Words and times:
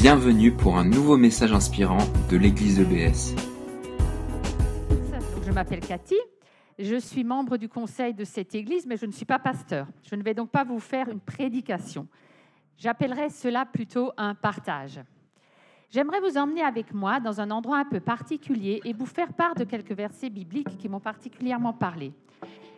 Bienvenue 0.00 0.50
pour 0.50 0.78
un 0.78 0.84
nouveau 0.86 1.18
message 1.18 1.52
inspirant 1.52 1.98
de 2.30 2.38
l'église 2.38 2.80
EBS. 2.80 3.36
Je 5.44 5.50
m'appelle 5.50 5.80
Cathy, 5.80 6.16
je 6.78 6.96
suis 6.96 7.22
membre 7.22 7.58
du 7.58 7.68
conseil 7.68 8.14
de 8.14 8.24
cette 8.24 8.54
église, 8.54 8.86
mais 8.86 8.96
je 8.96 9.04
ne 9.04 9.12
suis 9.12 9.26
pas 9.26 9.38
pasteur. 9.38 9.88
Je 10.10 10.14
ne 10.14 10.22
vais 10.22 10.32
donc 10.32 10.50
pas 10.50 10.64
vous 10.64 10.80
faire 10.80 11.10
une 11.10 11.20
prédication. 11.20 12.08
J'appellerais 12.78 13.28
cela 13.28 13.66
plutôt 13.66 14.12
un 14.16 14.34
partage. 14.34 15.02
J'aimerais 15.90 16.20
vous 16.20 16.38
emmener 16.38 16.62
avec 16.62 16.94
moi 16.94 17.20
dans 17.20 17.42
un 17.42 17.50
endroit 17.50 17.76
un 17.76 17.84
peu 17.84 18.00
particulier 18.00 18.80
et 18.86 18.94
vous 18.94 19.04
faire 19.04 19.34
part 19.34 19.54
de 19.54 19.64
quelques 19.64 19.92
versets 19.92 20.30
bibliques 20.30 20.78
qui 20.78 20.88
m'ont 20.88 20.98
particulièrement 20.98 21.74
parlé. 21.74 22.14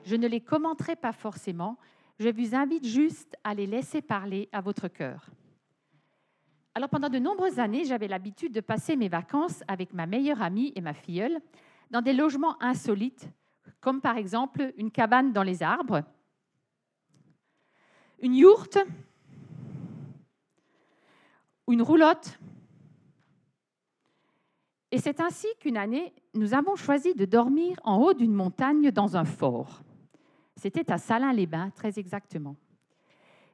Je 0.05 0.17
ne 0.17 0.27
les 0.27 0.41
commenterai 0.41 0.97
pas 0.97 1.13
forcément, 1.13 1.79
je 2.19 2.31
vous 2.31 2.57
invite 2.57 2.85
juste 2.85 3.37
à 3.45 3.55
les 3.55 3.69
laisser 3.69 4.03
parler 4.03 4.49
à 4.51 4.61
votre 4.61 4.89
cœur. 4.89 5.31
Alors 6.75 6.89
pendant 6.89 7.11
de 7.11 7.19
nombreuses 7.19 7.59
années, 7.59 7.85
j'avais 7.85 8.09
l'habitude 8.09 8.53
de 8.53 8.61
passer 8.61 8.97
mes 8.97 9.09
vacances 9.09 9.63
avec 9.69 9.93
ma 9.93 10.07
meilleure 10.07 10.41
amie 10.41 10.73
et 10.75 10.81
ma 10.81 10.95
filleule 10.95 11.39
dans 11.91 12.01
des 12.01 12.15
logements 12.15 12.61
insolites, 12.63 13.29
comme 13.81 14.01
par 14.01 14.17
exemple 14.17 14.73
une 14.79 14.91
cabane 14.91 15.33
dans 15.33 15.43
les 15.43 15.63
arbres, 15.63 16.03
une 18.21 18.35
yourte, 18.35 18.79
ou 21.67 21.73
une 21.75 21.83
roulotte. 21.83 22.39
Et 24.91 24.99
c'est 24.99 25.21
ainsi 25.21 25.47
qu'une 25.61 25.77
année, 25.77 26.13
nous 26.35 26.55
avons 26.55 26.77
choisi 26.77 27.15
de 27.15 27.25
dormir 27.25 27.79
en 27.85 27.99
haut 27.99 28.15
d'une 28.15 28.35
montagne 28.35 28.91
dans 28.91 29.17
un 29.17 29.25
fort. 29.25 29.83
C'était 30.57 30.91
à 30.91 30.99
Salins-les-Bains, 30.99 31.71
très 31.71 31.99
exactement. 31.99 32.57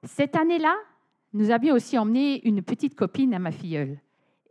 Cette 0.05 0.37
année-là, 0.37 0.77
nous 1.33 1.51
avions 1.51 1.75
aussi 1.75 1.99
emmené 1.99 2.47
une 2.47 2.63
petite 2.63 2.95
copine 2.95 3.35
à 3.35 3.39
ma 3.39 3.51
filleule. 3.51 4.01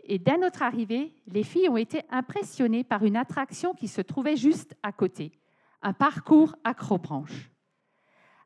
Et 0.04 0.20
dès 0.20 0.38
notre 0.38 0.64
arrivée, 0.64 1.14
les 1.28 1.44
filles 1.44 1.70
ont 1.70 1.78
été 1.78 2.02
impressionnées 2.10 2.84
par 2.84 3.04
une 3.04 3.18
attraction 3.18 3.74
qui 3.74 3.88
se 3.88 4.02
trouvait 4.02 4.38
juste 4.38 4.76
à 4.84 4.92
côté, 4.92 5.32
un 5.82 5.94
parcours 5.94 6.56
acrobranche. 6.64 7.52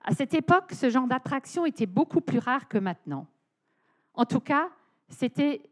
À 0.03 0.13
cette 0.15 0.33
époque, 0.33 0.71
ce 0.71 0.89
genre 0.89 1.07
d'attraction 1.07 1.65
était 1.65 1.85
beaucoup 1.85 2.21
plus 2.21 2.39
rare 2.39 2.67
que 2.67 2.79
maintenant. 2.79 3.27
En 4.13 4.25
tout 4.25 4.39
cas, 4.39 4.69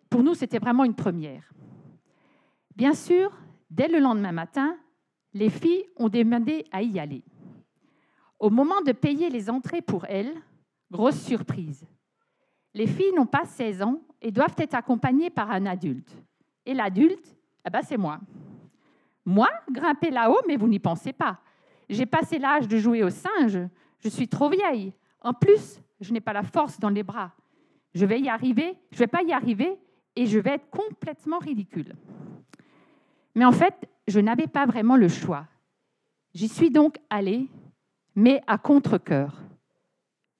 pour 0.09 0.21
nous, 0.21 0.35
c'était 0.35 0.59
vraiment 0.59 0.83
une 0.83 0.95
première. 0.95 1.51
Bien 2.75 2.93
sûr, 2.93 3.35
dès 3.71 3.87
le 3.87 3.99
lendemain 3.99 4.31
matin, 4.31 4.77
les 5.33 5.49
filles 5.49 5.85
ont 5.95 6.09
demandé 6.09 6.65
à 6.71 6.81
y 6.81 6.99
aller. 6.99 7.23
Au 8.39 8.49
moment 8.49 8.81
de 8.81 8.91
payer 8.91 9.29
les 9.29 9.49
entrées 9.49 9.81
pour 9.81 10.05
elles, 10.05 10.33
grosse 10.91 11.21
surprise, 11.21 11.85
les 12.73 12.87
filles 12.87 13.13
n'ont 13.15 13.25
pas 13.25 13.45
16 13.45 13.81
ans 13.81 14.01
et 14.21 14.31
doivent 14.31 14.55
être 14.57 14.75
accompagnées 14.75 15.29
par 15.29 15.51
un 15.51 15.65
adulte. 15.65 16.15
Et 16.65 16.73
l'adulte, 16.73 17.35
eh 17.65 17.69
ben 17.69 17.81
c'est 17.81 17.97
moi. 17.97 18.19
Moi, 19.25 19.49
grimper 19.71 20.11
là-haut, 20.11 20.41
mais 20.47 20.57
vous 20.57 20.67
n'y 20.67 20.79
pensez 20.79 21.13
pas. 21.13 21.39
J'ai 21.89 22.05
passé 22.05 22.39
l'âge 22.39 22.67
de 22.67 22.77
jouer 22.77 23.03
au 23.03 23.09
singe, 23.09 23.59
je 23.99 24.09
suis 24.09 24.27
trop 24.27 24.49
vieille. 24.49 24.93
En 25.21 25.33
plus, 25.33 25.81
je 25.99 26.13
n'ai 26.13 26.21
pas 26.21 26.33
la 26.33 26.43
force 26.43 26.79
dans 26.79 26.89
les 26.89 27.03
bras. 27.03 27.31
Je 27.93 28.05
vais 28.05 28.19
y 28.19 28.29
arriver, 28.29 28.77
je 28.91 28.97
ne 28.97 28.99
vais 28.99 29.07
pas 29.07 29.23
y 29.23 29.33
arriver 29.33 29.77
et 30.15 30.25
je 30.25 30.39
vais 30.39 30.51
être 30.51 30.69
complètement 30.69 31.39
ridicule. 31.39 31.95
Mais 33.35 33.45
en 33.45 33.51
fait, 33.51 33.89
je 34.07 34.19
n'avais 34.19 34.47
pas 34.47 34.65
vraiment 34.65 34.95
le 34.95 35.07
choix. 35.07 35.47
J'y 36.33 36.47
suis 36.47 36.69
donc 36.69 36.97
allée, 37.09 37.47
mais 38.15 38.41
à 38.47 38.57
contre-coeur. 38.57 39.41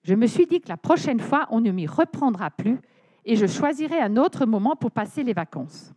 Je 0.04 0.16
me 0.16 0.28
suis 0.28 0.46
dit 0.46 0.62
que 0.62 0.70
la 0.70 0.78
prochaine 0.78 1.20
fois, 1.20 1.48
on 1.52 1.62
ne 1.62 1.72
m'y 1.72 1.88
reprendra 1.88 2.50
plus 2.52 2.80
et 3.26 3.36
je 3.36 3.46
choisirai 3.46 4.00
un 4.00 4.18
autre 4.18 4.46
moment 4.46 4.76
pour 4.76 4.92
passer 4.92 5.24
les 5.24 5.34
vacances. 5.34 5.94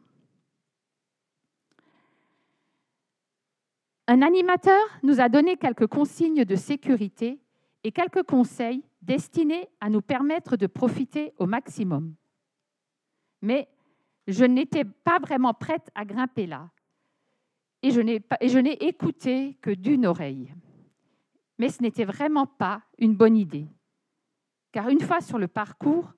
Un 4.08 4.22
animateur 4.22 4.80
nous 5.02 5.20
a 5.20 5.28
donné 5.28 5.56
quelques 5.56 5.86
consignes 5.86 6.44
de 6.44 6.56
sécurité 6.56 7.40
et 7.84 7.92
quelques 7.92 8.24
conseils 8.24 8.82
destinés 9.00 9.68
à 9.80 9.88
nous 9.88 10.02
permettre 10.02 10.56
de 10.56 10.66
profiter 10.66 11.32
au 11.38 11.46
maximum. 11.46 12.14
Mais 13.40 13.68
je 14.26 14.44
n'étais 14.44 14.84
pas 14.84 15.18
vraiment 15.18 15.54
prête 15.54 15.88
à 15.94 16.04
grimper 16.04 16.46
là 16.46 16.70
et 17.82 17.90
je 17.90 18.00
n'ai 18.58 18.84
écouté 18.84 19.56
que 19.60 19.70
d'une 19.70 20.06
oreille. 20.06 20.52
Mais 21.58 21.68
ce 21.68 21.82
n'était 21.82 22.04
vraiment 22.04 22.46
pas 22.46 22.82
une 22.98 23.14
bonne 23.14 23.36
idée 23.36 23.68
car 24.72 24.88
une 24.88 25.00
fois 25.00 25.20
sur 25.20 25.38
le 25.38 25.48
parcours, 25.48 26.12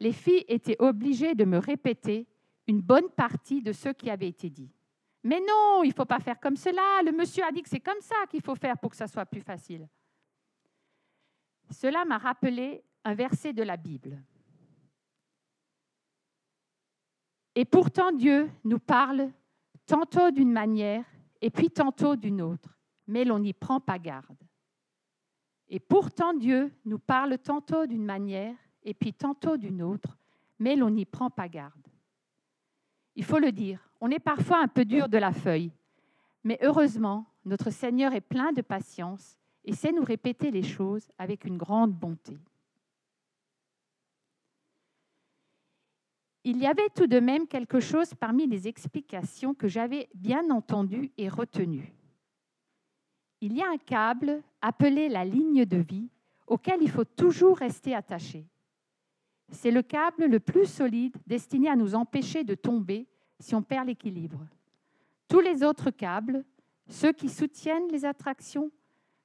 les 0.00 0.12
filles 0.12 0.44
étaient 0.48 0.76
obligées 0.80 1.34
de 1.34 1.44
me 1.44 1.58
répéter 1.58 2.26
une 2.66 2.80
bonne 2.80 3.08
partie 3.10 3.62
de 3.62 3.72
ce 3.72 3.88
qui 3.88 4.10
avait 4.10 4.28
été 4.28 4.50
dit. 4.50 4.72
Mais 5.22 5.40
non, 5.40 5.84
il 5.84 5.88
ne 5.88 5.94
faut 5.94 6.04
pas 6.04 6.18
faire 6.18 6.40
comme 6.40 6.56
cela. 6.56 7.02
Le 7.04 7.12
monsieur 7.12 7.44
a 7.44 7.52
dit 7.52 7.62
que 7.62 7.68
c'est 7.68 7.80
comme 7.80 8.00
ça 8.00 8.16
qu'il 8.28 8.42
faut 8.42 8.56
faire 8.56 8.76
pour 8.76 8.90
que 8.90 8.96
ça 8.96 9.06
soit 9.06 9.26
plus 9.26 9.40
facile. 9.40 9.88
Cela 11.70 12.04
m'a 12.04 12.18
rappelé 12.18 12.84
un 13.04 13.14
verset 13.14 13.52
de 13.52 13.62
la 13.62 13.76
Bible. 13.76 14.20
Et 17.54 17.64
pourtant 17.64 18.12
Dieu 18.12 18.50
nous 18.64 18.78
parle 18.78 19.30
tantôt 19.86 20.30
d'une 20.30 20.52
manière 20.52 21.04
et 21.40 21.50
puis 21.50 21.70
tantôt 21.70 22.16
d'une 22.16 22.40
autre, 22.40 22.78
mais 23.06 23.24
l'on 23.24 23.38
n'y 23.38 23.52
prend 23.52 23.80
pas 23.80 23.98
garde. 23.98 24.38
Et 25.72 25.80
pourtant, 25.80 26.34
Dieu 26.34 26.70
nous 26.84 26.98
parle 26.98 27.38
tantôt 27.38 27.86
d'une 27.86 28.04
manière 28.04 28.54
et 28.84 28.92
puis 28.92 29.14
tantôt 29.14 29.56
d'une 29.56 29.80
autre, 29.80 30.18
mais 30.58 30.76
l'on 30.76 30.90
n'y 30.90 31.06
prend 31.06 31.30
pas 31.30 31.48
garde. 31.48 31.88
Il 33.16 33.24
faut 33.24 33.38
le 33.38 33.52
dire, 33.52 33.80
on 33.98 34.10
est 34.10 34.18
parfois 34.18 34.58
un 34.58 34.68
peu 34.68 34.84
dur 34.84 35.08
de 35.08 35.16
la 35.16 35.32
feuille, 35.32 35.72
mais 36.44 36.58
heureusement, 36.60 37.24
notre 37.46 37.70
Seigneur 37.70 38.12
est 38.12 38.20
plein 38.20 38.52
de 38.52 38.60
patience 38.60 39.38
et 39.64 39.72
sait 39.72 39.92
nous 39.92 40.04
répéter 40.04 40.50
les 40.50 40.62
choses 40.62 41.10
avec 41.16 41.46
une 41.46 41.56
grande 41.56 41.94
bonté. 41.94 42.38
Il 46.44 46.58
y 46.58 46.66
avait 46.66 46.90
tout 46.94 47.06
de 47.06 47.18
même 47.18 47.46
quelque 47.48 47.80
chose 47.80 48.12
parmi 48.12 48.46
les 48.46 48.68
explications 48.68 49.54
que 49.54 49.68
j'avais 49.68 50.10
bien 50.14 50.50
entendues 50.50 51.10
et 51.16 51.30
retenues 51.30 51.94
il 53.42 53.54
y 53.54 53.60
a 53.60 53.68
un 53.68 53.76
câble 53.76 54.40
appelé 54.62 55.08
la 55.08 55.24
ligne 55.24 55.66
de 55.66 55.76
vie 55.76 56.08
auquel 56.46 56.82
il 56.82 56.90
faut 56.90 57.04
toujours 57.04 57.58
rester 57.58 57.94
attaché. 57.94 58.46
C'est 59.50 59.70
le 59.70 59.82
câble 59.82 60.26
le 60.26 60.40
plus 60.40 60.66
solide 60.66 61.16
destiné 61.26 61.68
à 61.68 61.76
nous 61.76 61.94
empêcher 61.94 62.44
de 62.44 62.54
tomber 62.54 63.06
si 63.38 63.54
on 63.54 63.62
perd 63.62 63.86
l'équilibre. 63.86 64.46
Tous 65.28 65.40
les 65.40 65.62
autres 65.62 65.90
câbles, 65.90 66.44
ceux 66.88 67.12
qui 67.12 67.28
soutiennent 67.28 67.88
les 67.90 68.04
attractions, 68.04 68.70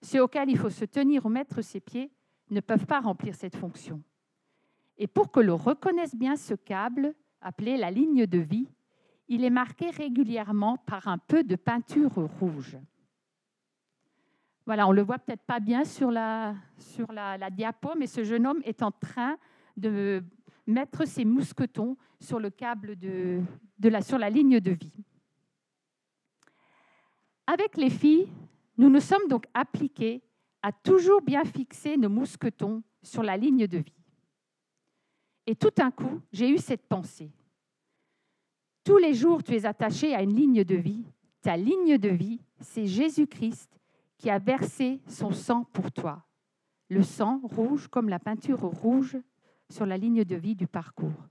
ceux 0.01 0.21
auxquels 0.21 0.49
il 0.49 0.57
faut 0.57 0.69
se 0.69 0.85
tenir 0.85 1.25
ou 1.25 1.29
mettre 1.29 1.61
ses 1.61 1.79
pieds, 1.79 2.11
ne 2.49 2.59
peuvent 2.59 2.85
pas 2.85 2.99
remplir 2.99 3.35
cette 3.35 3.55
fonction. 3.55 4.01
Et 4.97 5.07
pour 5.07 5.31
que 5.31 5.39
l'on 5.39 5.57
reconnaisse 5.57 6.15
bien 6.15 6.35
ce 6.35 6.53
câble, 6.55 7.13
appelé 7.41 7.77
la 7.77 7.91
ligne 7.91 8.25
de 8.25 8.39
vie, 8.39 8.67
il 9.27 9.43
est 9.43 9.49
marqué 9.49 9.89
régulièrement 9.89 10.77
par 10.77 11.07
un 11.07 11.17
peu 11.17 11.43
de 11.43 11.55
peinture 11.55 12.13
rouge. 12.39 12.77
Voilà, 14.67 14.85
on 14.85 14.91
le 14.91 15.01
voit 15.01 15.17
peut-être 15.17 15.45
pas 15.45 15.61
bien 15.61 15.85
sur 15.85 16.11
la, 16.11 16.53
sur 16.77 17.09
la, 17.13 17.49
diapo, 17.49 17.91
mais 17.97 18.05
ce 18.05 18.25
jeune 18.25 18.45
homme 18.45 18.61
est 18.65 18.83
en 18.83 18.91
train 18.91 19.37
de 19.77 20.21
mettre 20.67 21.07
ses 21.07 21.23
mousquetons 21.23 21.95
sur 22.19 22.37
le 22.37 22.49
câble 22.49 22.97
de, 22.97 23.41
de 23.79 23.87
la, 23.87 24.01
sur 24.01 24.17
la 24.17 24.29
ligne 24.29 24.59
de 24.59 24.71
vie. 24.71 25.05
Avec 27.47 27.77
les 27.77 27.89
filles, 27.89 28.27
nous 28.77 28.89
nous 28.89 28.99
sommes 28.99 29.29
donc 29.29 29.45
appliqués 29.53 30.21
à 30.61 30.73
toujours 30.73 31.21
bien 31.21 31.45
fixer 31.45 31.95
nos 31.95 32.09
mousquetons 32.09 32.83
sur 33.01 33.23
la 33.23 33.37
ligne 33.37 33.67
de 33.67 33.77
vie. 33.77 34.03
Et 35.45 35.55
tout 35.55 35.71
d'un 35.73 35.91
coup, 35.91 36.19
j'ai 36.33 36.49
eu 36.49 36.57
cette 36.57 36.89
pensée. 36.89 37.31
Tous 38.83 38.97
les 38.97 39.13
jours, 39.13 39.41
tu 39.41 39.53
es 39.53 39.65
attaché 39.65 40.13
à 40.13 40.21
une 40.21 40.35
ligne 40.35 40.65
de 40.65 40.75
vie. 40.75 41.05
Ta 41.41 41.55
ligne 41.55 41.97
de 41.97 42.09
vie, 42.09 42.41
c'est 42.59 42.85
Jésus-Christ 42.85 43.77
qui 44.17 44.29
a 44.29 44.39
versé 44.39 45.01
son 45.07 45.31
sang 45.31 45.63
pour 45.65 45.91
toi. 45.91 46.25
Le 46.89 47.03
sang 47.03 47.41
rouge 47.43 47.87
comme 47.87 48.09
la 48.09 48.19
peinture 48.19 48.61
rouge 48.61 49.17
sur 49.69 49.85
la 49.85 49.97
ligne 49.97 50.23
de 50.23 50.35
vie 50.35 50.55
du 50.55 50.67
parcours. 50.67 51.27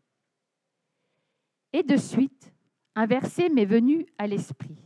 Et 1.73 1.83
de 1.83 1.97
suite, 1.97 2.55
un 2.95 3.07
verset 3.07 3.49
m'est 3.49 3.65
venu 3.65 4.07
à 4.19 4.27
l'esprit. 4.27 4.77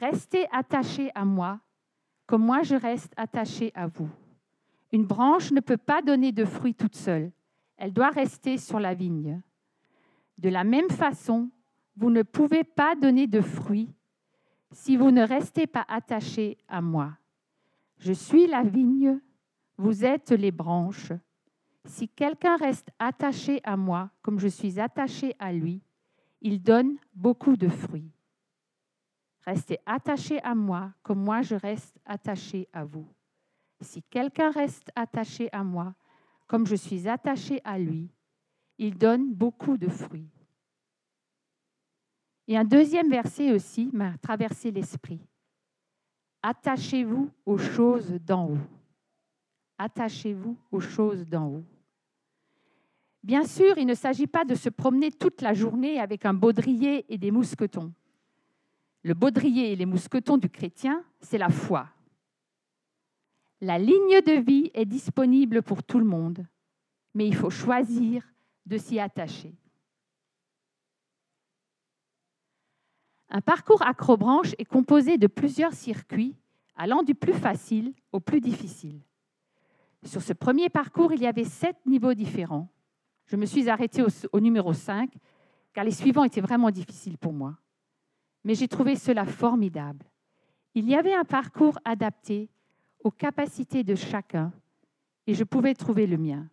Restez 0.00 0.46
attachés 0.52 1.10
à 1.14 1.24
moi, 1.24 1.60
comme 2.26 2.44
moi 2.44 2.62
je 2.62 2.74
reste 2.74 3.12
attaché 3.16 3.70
à 3.74 3.86
vous. 3.86 4.10
Une 4.92 5.04
branche 5.04 5.50
ne 5.52 5.60
peut 5.60 5.76
pas 5.76 6.02
donner 6.02 6.32
de 6.32 6.44
fruits 6.44 6.74
toute 6.74 6.96
seule, 6.96 7.32
elle 7.76 7.92
doit 7.92 8.10
rester 8.10 8.58
sur 8.58 8.78
la 8.78 8.94
vigne. 8.94 9.42
De 10.38 10.48
la 10.48 10.64
même 10.64 10.90
façon, 10.90 11.50
vous 11.96 12.10
ne 12.10 12.22
pouvez 12.22 12.64
pas 12.64 12.94
donner 12.94 13.26
de 13.26 13.40
fruits 13.40 13.92
si 14.72 14.96
vous 14.96 15.10
ne 15.10 15.22
restez 15.22 15.66
pas 15.66 15.84
attachés 15.88 16.58
à 16.68 16.80
moi. 16.80 17.16
Je 17.98 18.12
suis 18.12 18.46
la 18.46 18.62
vigne, 18.62 19.20
vous 19.76 20.04
êtes 20.04 20.30
les 20.30 20.50
branches. 20.50 21.12
Si 21.84 22.08
quelqu'un 22.08 22.56
reste 22.56 22.88
attaché 22.98 23.60
à 23.64 23.76
moi 23.76 24.10
comme 24.22 24.38
je 24.38 24.48
suis 24.48 24.80
attaché 24.80 25.34
à 25.38 25.52
lui, 25.52 25.82
il 26.40 26.62
donne 26.62 26.96
beaucoup 27.14 27.56
de 27.56 27.68
fruits. 27.68 28.10
Restez 29.44 29.78
attaché 29.84 30.42
à 30.42 30.54
moi 30.54 30.92
comme 31.02 31.22
moi 31.22 31.42
je 31.42 31.54
reste 31.54 31.98
attaché 32.04 32.68
à 32.72 32.84
vous. 32.84 33.06
Si 33.80 34.02
quelqu'un 34.02 34.50
reste 34.50 34.90
attaché 34.94 35.48
à 35.52 35.62
moi 35.62 35.94
comme 36.46 36.66
je 36.66 36.76
suis 36.76 37.08
attaché 37.08 37.60
à 37.64 37.78
lui, 37.78 38.10
il 38.78 38.96
donne 38.96 39.32
beaucoup 39.32 39.76
de 39.76 39.88
fruits. 39.88 40.33
Et 42.46 42.56
un 42.56 42.64
deuxième 42.64 43.10
verset 43.10 43.52
aussi 43.52 43.90
m'a 43.92 44.16
traversé 44.18 44.70
l'esprit. 44.70 45.20
Attachez-vous 46.42 47.30
aux 47.46 47.58
choses 47.58 48.12
d'en 48.24 48.50
haut. 48.50 48.58
Attachez-vous 49.78 50.56
aux 50.70 50.80
choses 50.80 51.26
d'en 51.26 51.46
haut. 51.48 51.64
Bien 53.22 53.44
sûr, 53.44 53.78
il 53.78 53.86
ne 53.86 53.94
s'agit 53.94 54.26
pas 54.26 54.44
de 54.44 54.54
se 54.54 54.68
promener 54.68 55.10
toute 55.10 55.40
la 55.40 55.54
journée 55.54 55.98
avec 55.98 56.26
un 56.26 56.34
baudrier 56.34 57.06
et 57.08 57.16
des 57.16 57.30
mousquetons. 57.30 57.90
Le 59.02 59.14
baudrier 59.14 59.72
et 59.72 59.76
les 59.76 59.86
mousquetons 59.86 60.36
du 60.36 60.50
chrétien, 60.50 61.02
c'est 61.20 61.38
la 61.38 61.48
foi. 61.48 61.88
La 63.62 63.78
ligne 63.78 64.20
de 64.26 64.38
vie 64.40 64.70
est 64.74 64.84
disponible 64.84 65.62
pour 65.62 65.82
tout 65.82 65.98
le 65.98 66.04
monde, 66.04 66.46
mais 67.14 67.26
il 67.26 67.34
faut 67.34 67.48
choisir 67.48 68.22
de 68.66 68.76
s'y 68.76 69.00
attacher. 69.00 69.54
Un 73.34 73.40
parcours 73.40 73.82
acrobranche 73.82 74.54
est 74.58 74.64
composé 74.64 75.18
de 75.18 75.26
plusieurs 75.26 75.72
circuits 75.72 76.36
allant 76.76 77.02
du 77.02 77.16
plus 77.16 77.32
facile 77.32 77.92
au 78.12 78.20
plus 78.20 78.40
difficile. 78.40 79.00
Sur 80.04 80.22
ce 80.22 80.32
premier 80.32 80.68
parcours, 80.68 81.12
il 81.12 81.20
y 81.20 81.26
avait 81.26 81.42
sept 81.42 81.74
niveaux 81.84 82.14
différents. 82.14 82.68
Je 83.26 83.34
me 83.34 83.44
suis 83.44 83.68
arrêtée 83.68 84.04
au, 84.32 84.38
numéro 84.38 84.72
5, 84.72 85.10
car 85.72 85.82
les 85.82 85.90
suivants 85.90 86.22
étaient 86.22 86.40
vraiment 86.40 86.70
difficiles 86.70 87.18
pour 87.18 87.32
moi. 87.32 87.58
Mais 88.44 88.54
j'ai 88.54 88.68
trouvé 88.68 88.94
cela 88.94 89.24
formidable. 89.24 90.06
Il 90.76 90.88
y 90.88 90.94
avait 90.94 91.14
un 91.14 91.24
parcours 91.24 91.76
adapté 91.84 92.48
aux 93.02 93.10
capacités 93.10 93.82
de 93.82 93.96
chacun, 93.96 94.52
et 95.26 95.34
je 95.34 95.42
pouvais 95.42 95.74
trouver 95.74 96.06
le 96.06 96.18
mien. 96.18 96.46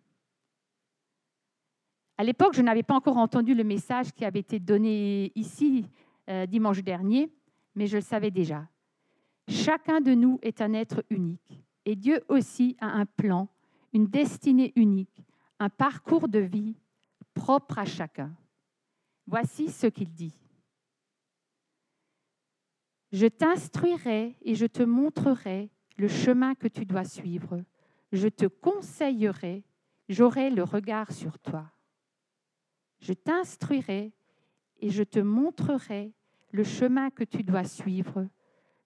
À 2.18 2.24
l'époque, 2.24 2.54
je 2.54 2.62
n'avais 2.62 2.82
pas 2.82 2.94
encore 2.94 3.18
entendu 3.18 3.54
le 3.54 3.62
message 3.62 4.10
qui 4.10 4.24
avait 4.24 4.40
été 4.40 4.58
donné 4.58 5.30
ici 5.36 5.88
euh, 6.28 6.46
dimanche 6.46 6.82
dernier, 6.82 7.32
mais 7.74 7.86
je 7.86 7.96
le 7.96 8.02
savais 8.02 8.30
déjà. 8.30 8.68
Chacun 9.48 10.00
de 10.00 10.14
nous 10.14 10.38
est 10.42 10.60
un 10.60 10.72
être 10.72 11.04
unique 11.10 11.62
et 11.84 11.96
Dieu 11.96 12.22
aussi 12.28 12.76
a 12.80 12.86
un 12.86 13.06
plan, 13.06 13.48
une 13.92 14.06
destinée 14.06 14.72
unique, 14.76 15.22
un 15.58 15.68
parcours 15.68 16.28
de 16.28 16.38
vie 16.38 16.76
propre 17.34 17.78
à 17.78 17.84
chacun. 17.84 18.32
Voici 19.26 19.68
ce 19.68 19.86
qu'il 19.86 20.12
dit. 20.12 20.34
Je 23.12 23.26
t'instruirai 23.26 24.36
et 24.40 24.54
je 24.54 24.66
te 24.66 24.82
montrerai 24.82 25.70
le 25.98 26.08
chemin 26.08 26.54
que 26.54 26.68
tu 26.68 26.86
dois 26.86 27.04
suivre. 27.04 27.62
Je 28.10 28.28
te 28.28 28.46
conseillerai, 28.46 29.64
j'aurai 30.08 30.50
le 30.50 30.62
regard 30.62 31.12
sur 31.12 31.38
toi. 31.38 31.70
Je 33.00 33.12
t'instruirai 33.12 34.12
et 34.82 34.90
je 34.90 35.04
te 35.04 35.20
montrerai 35.20 36.12
le 36.50 36.64
chemin 36.64 37.08
que 37.10 37.24
tu 37.24 37.44
dois 37.44 37.64
suivre. 37.64 38.28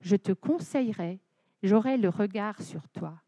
Je 0.00 0.14
te 0.14 0.32
conseillerai, 0.32 1.19
j'aurai 1.62 1.96
le 1.96 2.10
regard 2.10 2.60
sur 2.60 2.87
toi. 2.90 3.20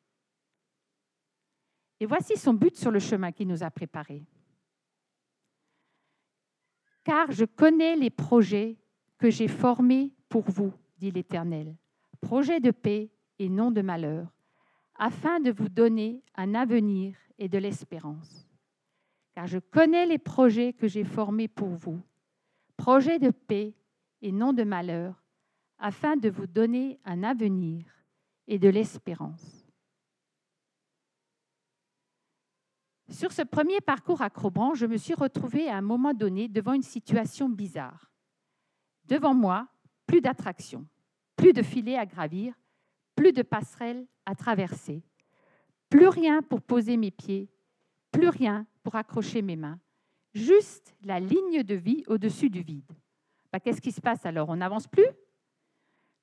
Et 1.99 2.07
voici 2.07 2.37
son 2.37 2.55
but 2.55 2.77
sur 2.77 2.91
le 2.91 3.01
chemin 3.01 3.33
qu'il 3.33 3.49
nous 3.49 3.65
a 3.65 3.71
préparé. 3.71 4.23
Car 7.03 7.33
je 7.33 7.47
connais 7.47 7.97
les 7.97 8.11
projets 8.11 8.77
que 9.17 9.31
j'ai 9.31 9.49
formés 9.49 10.13
pour 10.29 10.49
vous, 10.51 10.73
dit 10.99 11.11
l'Éternel, 11.11 11.75
projets 12.21 12.61
de 12.61 12.71
paix 12.71 13.11
et 13.39 13.49
non 13.49 13.71
de 13.71 13.81
malheur, 13.81 14.29
afin 14.95 15.41
de 15.41 15.51
vous 15.51 15.71
donner 15.71 16.23
un 16.37 16.55
avenir 16.55 17.17
et 17.39 17.49
de 17.49 17.57
l'espérance. 17.57 18.47
Car 19.35 19.47
je 19.47 19.59
connais 19.59 20.05
les 20.05 20.19
projets 20.19 20.75
que 20.75 20.87
j'ai 20.87 21.05
formés 21.05 21.49
pour 21.49 21.71
vous, 21.71 22.01
projets 22.79 23.19
de 23.19 23.31
paix 23.31 23.75
et 24.23 24.33
non 24.33 24.55
de 24.55 24.65
malheur, 24.65 25.23
afin 25.79 26.17
de 26.17 26.31
vous 26.31 26.47
donner 26.47 26.99
un 27.05 27.23
avenir 27.23 27.85
et 28.47 28.59
de 28.59 28.69
l'espérance. 28.69 29.67
Sur 33.11 33.33
ce 33.33 33.43
premier 33.43 33.81
parcours 33.81 34.23
à 34.23 34.31
je 34.75 34.87
me 34.87 34.97
suis 34.97 35.15
retrouvée 35.15 35.69
à 35.69 35.77
un 35.77 35.83
moment 35.83 36.15
donné 36.15 36.49
devant 36.49 36.73
une 36.73 36.83
situation 36.83 37.49
bizarre. 37.49 38.11
Devant 39.05 39.35
moi, 39.35 39.69
plus 40.07 40.21
d'attractions, 40.21 40.87
plus 41.37 41.53
de 41.53 41.63
filets 41.63 41.97
à 41.97 42.07
gravir, 42.07 42.55
plus 43.17 43.33
de 43.33 43.43
passerelles 43.43 44.07
à 44.27 44.35
traverser, 44.35 45.03
plus 45.89 46.09
rien 46.09 46.43
pour 46.43 46.61
poser 46.61 46.97
mes 46.97 47.11
pieds, 47.11 47.51
plus 48.13 48.29
rien 48.29 48.67
pour 48.83 48.95
accrocher 48.97 49.43
mes 49.43 49.57
mains, 49.57 49.81
juste 50.39 50.95
la 51.03 51.21
ligne 51.21 51.63
de 51.63 51.75
vie 51.75 52.05
au-dessus 52.07 52.49
du 52.49 52.63
vide. 52.63 52.91
Bah, 53.53 53.61
qu'est-ce 53.61 53.81
qui 53.81 53.93
se 53.93 54.01
passe 54.01 54.25
alors? 54.25 54.49
On 54.49 54.57
n'avance 54.57 54.87
plus? 54.87 55.07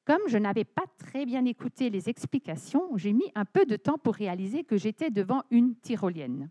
Comme 0.06 0.22
je 0.28 0.38
n'avais 0.38 0.64
pas 0.64 0.86
très 1.00 1.26
bien 1.26 1.46
écouté 1.46 1.90
les 1.90 2.10
explications, 2.10 2.96
j'ai 2.96 3.12
mis 3.12 3.32
un 3.34 3.46
peu 3.46 3.66
de 3.66 3.76
temps 3.76 3.98
pour 3.98 4.14
réaliser 4.14 4.64
que 4.64 4.78
j'étais 4.78 5.10
devant 5.10 5.44
une 5.50 5.76
tyrolienne. 5.76 6.50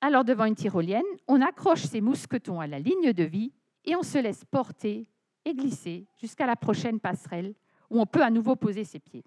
Alors 0.00 0.24
devant 0.24 0.46
une 0.46 0.54
tyrolienne, 0.54 1.02
on 1.28 1.42
accroche 1.42 1.82
ses 1.82 2.00
mousquetons 2.00 2.60
à 2.60 2.66
la 2.66 2.78
ligne 2.78 3.12
de 3.12 3.24
vie 3.24 3.52
et 3.84 3.94
on 3.94 4.02
se 4.02 4.16
laisse 4.16 4.44
porter 4.46 5.10
et 5.44 5.54
glisser 5.54 6.06
jusqu'à 6.16 6.46
la 6.46 6.56
prochaine 6.56 6.98
passerelle 6.98 7.54
où 7.90 8.00
on 8.00 8.06
peut 8.06 8.22
à 8.22 8.30
nouveau 8.30 8.56
poser 8.56 8.84
ses 8.84 8.98
pieds. 8.98 9.24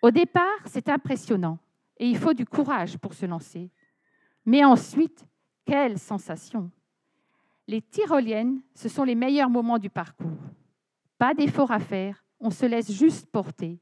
Au 0.00 0.10
départ, 0.10 0.60
c'est 0.64 0.88
impressionnant 0.88 1.58
et 1.98 2.06
il 2.06 2.16
faut 2.16 2.32
du 2.32 2.46
courage 2.46 2.96
pour 2.96 3.12
se 3.12 3.26
lancer. 3.26 3.70
Mais 4.48 4.64
ensuite, 4.64 5.26
quelle 5.66 5.98
sensation 5.98 6.70
les 7.66 7.82
tyroliennes, 7.82 8.62
ce 8.74 8.88
sont 8.88 9.04
les 9.04 9.14
meilleurs 9.14 9.50
moments 9.50 9.76
du 9.76 9.90
parcours. 9.90 10.40
Pas 11.18 11.34
d'effort 11.34 11.70
à 11.70 11.78
faire, 11.78 12.24
on 12.40 12.48
se 12.48 12.64
laisse 12.64 12.90
juste 12.90 13.26
porter. 13.26 13.78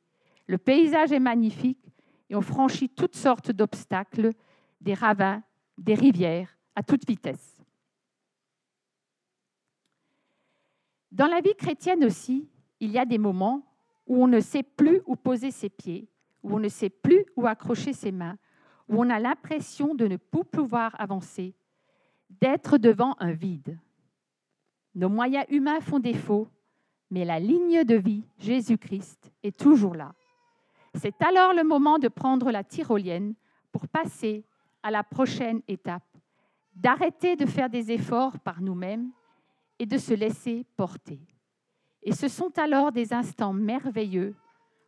Le 0.49 0.59
paysage 0.59 1.13
est 1.13 1.21
magnifique 1.21 1.89
et 2.29 2.35
on 2.35 2.41
franchit 2.41 2.89
toutes 2.89 3.15
sortes 3.15 3.53
d'obstacles, 3.53 4.33
des 4.81 4.95
ravins, 4.95 5.41
des 5.79 5.95
rivières, 5.95 6.59
à 6.75 6.83
toute 6.83 7.07
vitesse. 7.07 7.63
Dans 11.13 11.29
la 11.29 11.41
vie 11.41 11.55
chrétienne 11.55 12.05
aussi, 12.05 12.49
il 12.81 12.91
y 12.91 12.99
a 12.99 13.05
des 13.05 13.19
moments 13.19 13.65
où 14.09 14.21
on 14.21 14.27
ne 14.27 14.41
sait 14.41 14.65
plus 14.65 15.01
où 15.07 15.15
poser 15.15 15.53
ses 15.53 15.69
pieds, 15.69 16.09
où 16.43 16.57
on 16.57 16.59
ne 16.59 16.69
sait 16.69 16.91
plus 16.91 17.25
où 17.37 17.47
accrocher 17.47 17.93
ses 17.93 18.11
mains, 18.11 18.37
où 18.89 19.01
on 19.01 19.11
a 19.11 19.19
l'impression 19.19 19.95
de 19.95 20.07
ne 20.07 20.17
plus 20.17 20.45
pouvoir 20.45 20.95
avancer, 20.99 21.55
d'être 22.31 22.79
devant 22.79 23.17
un 23.19 23.33
vide. 23.33 23.79
Nos 24.95 25.09
moyens 25.09 25.47
humains 25.49 25.81
font 25.81 25.99
défaut, 25.99 26.49
mais 27.11 27.25
la 27.25 27.39
ligne 27.39 27.85
de 27.85 27.95
vie, 27.95 28.25
Jésus-Christ, 28.39 29.33
est 29.43 29.57
toujours 29.57 29.95
là. 29.95 30.15
C'est 30.95 31.23
alors 31.23 31.53
le 31.53 31.65
moment 31.65 31.99
de 31.99 32.09
prendre 32.09 32.51
la 32.51 32.65
tyrolienne 32.65 33.35
pour 33.71 33.87
passer 33.89 34.45
à 34.83 34.91
la 34.91 35.03
prochaine 35.03 35.61
étape, 35.69 36.07
d'arrêter 36.75 37.37
de 37.37 37.47
faire 37.47 37.69
des 37.69 37.93
efforts 37.93 38.39
par 38.41 38.61
nous-mêmes 38.61 39.11
et 39.79 39.87
de 39.87 39.99
se 39.99 40.15
laisser 40.15 40.65
porter. 40.77 41.21
Et 42.03 42.13
ce 42.13 42.29
sont 42.29 42.57
alors 42.59 42.93
des 42.93 43.13
instants 43.13 43.53
merveilleux 43.53 44.35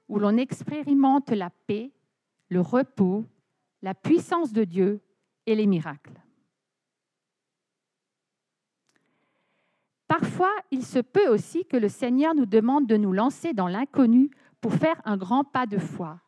où 0.08 0.18
l'on 0.18 0.36
expérimente 0.36 1.30
la 1.30 1.50
paix, 1.50 1.90
le 2.48 2.60
repos, 2.60 3.24
la 3.82 3.94
puissance 3.94 4.52
de 4.52 4.64
Dieu 4.64 5.00
et 5.46 5.54
les 5.54 5.66
miracles. 5.66 6.20
Parfois, 10.06 10.52
il 10.70 10.84
se 10.84 10.98
peut 10.98 11.28
aussi 11.28 11.66
que 11.66 11.76
le 11.76 11.88
Seigneur 11.88 12.34
nous 12.34 12.46
demande 12.46 12.86
de 12.86 12.96
nous 12.96 13.12
lancer 13.12 13.52
dans 13.52 13.68
l'inconnu 13.68 14.30
pour 14.60 14.72
faire 14.72 15.00
un 15.04 15.16
grand 15.16 15.44
pas 15.44 15.66
de 15.66 15.78
foi. 15.78 16.20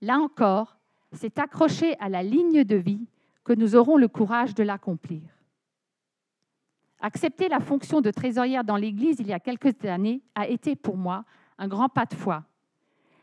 Là 0.00 0.18
encore, 0.18 0.78
c'est 1.12 1.38
accroché 1.38 1.98
à 1.98 2.08
la 2.08 2.22
ligne 2.22 2.64
de 2.64 2.76
vie 2.76 3.06
que 3.44 3.52
nous 3.52 3.74
aurons 3.74 3.96
le 3.96 4.08
courage 4.08 4.54
de 4.54 4.62
l'accomplir. 4.62 5.22
Accepter 7.00 7.48
la 7.48 7.60
fonction 7.60 8.00
de 8.00 8.10
trésorière 8.10 8.64
dans 8.64 8.76
l'Église 8.76 9.16
il 9.20 9.26
y 9.26 9.32
a 9.32 9.40
quelques 9.40 9.84
années 9.84 10.22
a 10.34 10.46
été 10.48 10.76
pour 10.76 10.96
moi 10.96 11.24
un 11.58 11.68
grand 11.68 11.88
pas 11.88 12.06
de 12.06 12.14
foi. 12.14 12.44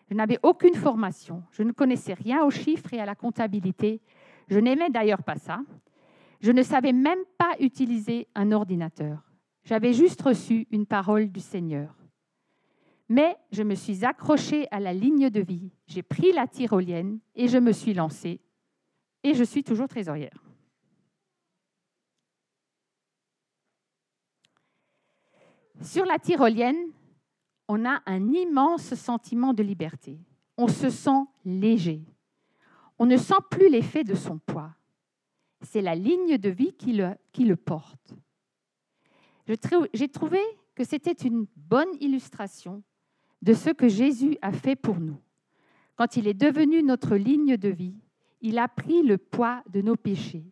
Je 0.09 0.13
n'avais 0.13 0.39
aucune 0.43 0.75
formation, 0.75 1.43
je 1.51 1.63
ne 1.63 1.71
connaissais 1.71 2.13
rien 2.13 2.43
aux 2.43 2.51
chiffres 2.51 2.93
et 2.93 2.99
à 2.99 3.05
la 3.05 3.15
comptabilité, 3.15 4.01
je 4.47 4.59
n'aimais 4.59 4.89
d'ailleurs 4.89 5.23
pas 5.23 5.37
ça, 5.37 5.61
je 6.41 6.51
ne 6.51 6.61
savais 6.61 6.93
même 6.93 7.23
pas 7.37 7.55
utiliser 7.59 8.27
un 8.35 8.51
ordinateur. 8.51 9.23
J'avais 9.63 9.93
juste 9.93 10.21
reçu 10.21 10.67
une 10.69 10.85
parole 10.85 11.31
du 11.31 11.39
Seigneur. 11.39 11.95
Mais 13.09 13.35
je 13.51 13.63
me 13.63 13.73
suis 13.73 14.05
accrochée 14.05 14.67
à 14.69 14.79
la 14.79 14.93
ligne 14.93 15.29
de 15.29 15.41
vie, 15.41 15.71
j'ai 15.87 16.03
pris 16.03 16.31
la 16.33 16.47
tyrolienne 16.47 17.19
et 17.35 17.47
je 17.47 17.57
me 17.57 17.71
suis 17.71 17.93
lancée. 17.93 18.41
et 19.23 19.33
je 19.33 19.43
suis 19.43 19.63
toujours 19.63 19.87
trésorière. 19.87 20.43
Sur 25.81 26.05
la 26.05 26.19
tyrolienne, 26.19 26.91
on 27.67 27.85
a 27.85 28.01
un 28.05 28.31
immense 28.31 28.93
sentiment 28.95 29.53
de 29.53 29.63
liberté. 29.63 30.19
On 30.57 30.67
se 30.67 30.89
sent 30.89 31.25
léger. 31.43 32.01
On 32.97 33.05
ne 33.05 33.17
sent 33.17 33.35
plus 33.49 33.69
l'effet 33.69 34.03
de 34.03 34.15
son 34.15 34.37
poids. 34.37 34.73
C'est 35.61 35.81
la 35.81 35.95
ligne 35.95 36.37
de 36.37 36.49
vie 36.49 36.73
qui 36.73 36.93
le, 36.93 37.15
qui 37.31 37.45
le 37.45 37.55
porte. 37.55 38.13
J'ai 39.93 40.07
trouvé 40.07 40.39
que 40.75 40.83
c'était 40.83 41.11
une 41.11 41.45
bonne 41.55 41.93
illustration 41.99 42.83
de 43.41 43.53
ce 43.53 43.69
que 43.69 43.87
Jésus 43.87 44.37
a 44.41 44.51
fait 44.51 44.75
pour 44.75 44.99
nous. 44.99 45.17
Quand 45.95 46.17
il 46.17 46.27
est 46.27 46.33
devenu 46.33 46.83
notre 46.83 47.15
ligne 47.15 47.57
de 47.57 47.69
vie, 47.69 47.95
il 48.41 48.57
a 48.57 48.67
pris 48.67 49.01
le 49.01 49.17
poids 49.17 49.63
de 49.69 49.81
nos 49.81 49.95
péchés. 49.95 50.45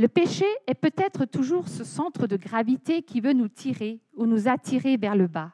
Le 0.00 0.08
péché 0.08 0.46
est 0.66 0.74
peut-être 0.74 1.26
toujours 1.26 1.68
ce 1.68 1.84
centre 1.84 2.26
de 2.26 2.38
gravité 2.38 3.02
qui 3.02 3.20
veut 3.20 3.34
nous 3.34 3.48
tirer 3.48 4.00
ou 4.14 4.24
nous 4.24 4.48
attirer 4.48 4.96
vers 4.96 5.14
le 5.14 5.26
bas. 5.26 5.52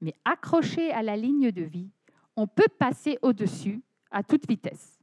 Mais 0.00 0.14
accroché 0.24 0.90
à 0.90 1.00
la 1.00 1.16
ligne 1.16 1.52
de 1.52 1.62
vie, 1.62 1.88
on 2.34 2.48
peut 2.48 2.66
passer 2.76 3.20
au-dessus 3.22 3.80
à 4.10 4.24
toute 4.24 4.48
vitesse. 4.48 4.98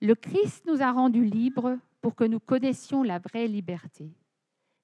Le 0.00 0.16
Christ 0.16 0.66
nous 0.66 0.82
a 0.82 0.90
rendus 0.90 1.24
libres 1.24 1.78
pour 2.00 2.16
que 2.16 2.24
nous 2.24 2.40
connaissions 2.40 3.04
la 3.04 3.20
vraie 3.20 3.46
liberté. 3.46 4.10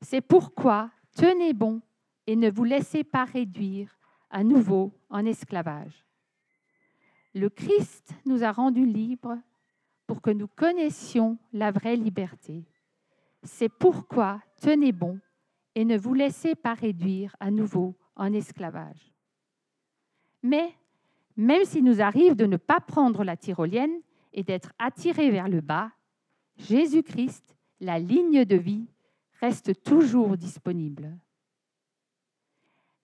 C'est 0.02 0.20
pourquoi 0.20 0.88
tenez 1.16 1.52
bon 1.52 1.80
et 2.28 2.36
ne 2.36 2.48
vous 2.48 2.62
laissez 2.62 3.02
pas 3.02 3.25
réduire 3.25 3.98
à 4.30 4.44
nouveau 4.44 4.92
en 5.10 5.26
esclavage. 5.26 6.06
Le 7.34 7.50
Christ 7.50 8.14
nous 8.25 8.44
a 8.44 8.52
rendus 8.52 8.86
libres 8.86 9.36
pour 10.06 10.22
que 10.22 10.30
nous 10.30 10.48
connaissions 10.48 11.38
la 11.52 11.70
vraie 11.70 11.96
liberté. 11.96 12.64
C'est 13.42 13.68
pourquoi 13.68 14.40
tenez 14.60 14.92
bon 14.92 15.18
et 15.75 15.84
ne 15.84 15.98
vous 15.98 16.14
laissez 16.14 16.54
pas 16.54 16.75
réduire 16.75 17.34
à 17.40 17.50
nouveau 17.50 17.96
en 18.14 18.32
esclavage. 18.32 19.12
Mais 20.42 20.75
même 21.36 21.64
s'il 21.64 21.84
nous 21.84 22.00
arrive 22.00 22.34
de 22.34 22.46
ne 22.46 22.56
pas 22.56 22.80
prendre 22.80 23.25
la 23.25 23.36
tyrolienne 23.36 24.00
et 24.32 24.42
d'être 24.42 24.72
attirés 24.78 25.30
vers 25.30 25.48
le 25.48 25.60
bas, 25.60 25.92
Jésus-Christ, 26.56 27.56
la 27.80 27.98
ligne 27.98 28.44
de 28.44 28.56
vie, 28.56 28.88
reste 29.40 29.82
toujours 29.82 30.36
disponible. 30.36 31.18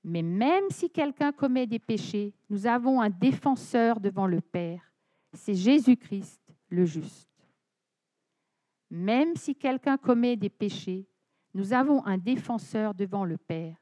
Mais 0.04 0.22
même 0.22 0.64
si 0.70 0.90
quelqu'un 0.90 1.32
commet 1.32 1.66
des 1.66 1.78
péchés, 1.78 2.34
nous 2.50 2.66
avons 2.66 3.00
un 3.00 3.10
défenseur 3.10 4.00
devant 4.00 4.26
le 4.26 4.40
Père, 4.40 4.92
c'est 5.32 5.54
Jésus-Christ 5.54 6.41
le 6.72 6.84
juste. 6.86 7.28
Même 8.90 9.36
si 9.36 9.54
quelqu'un 9.54 9.96
commet 9.96 10.36
des 10.36 10.50
péchés, 10.50 11.06
nous 11.54 11.72
avons 11.72 12.04
un 12.06 12.18
défenseur 12.18 12.94
devant 12.94 13.24
le 13.24 13.36
Père, 13.36 13.76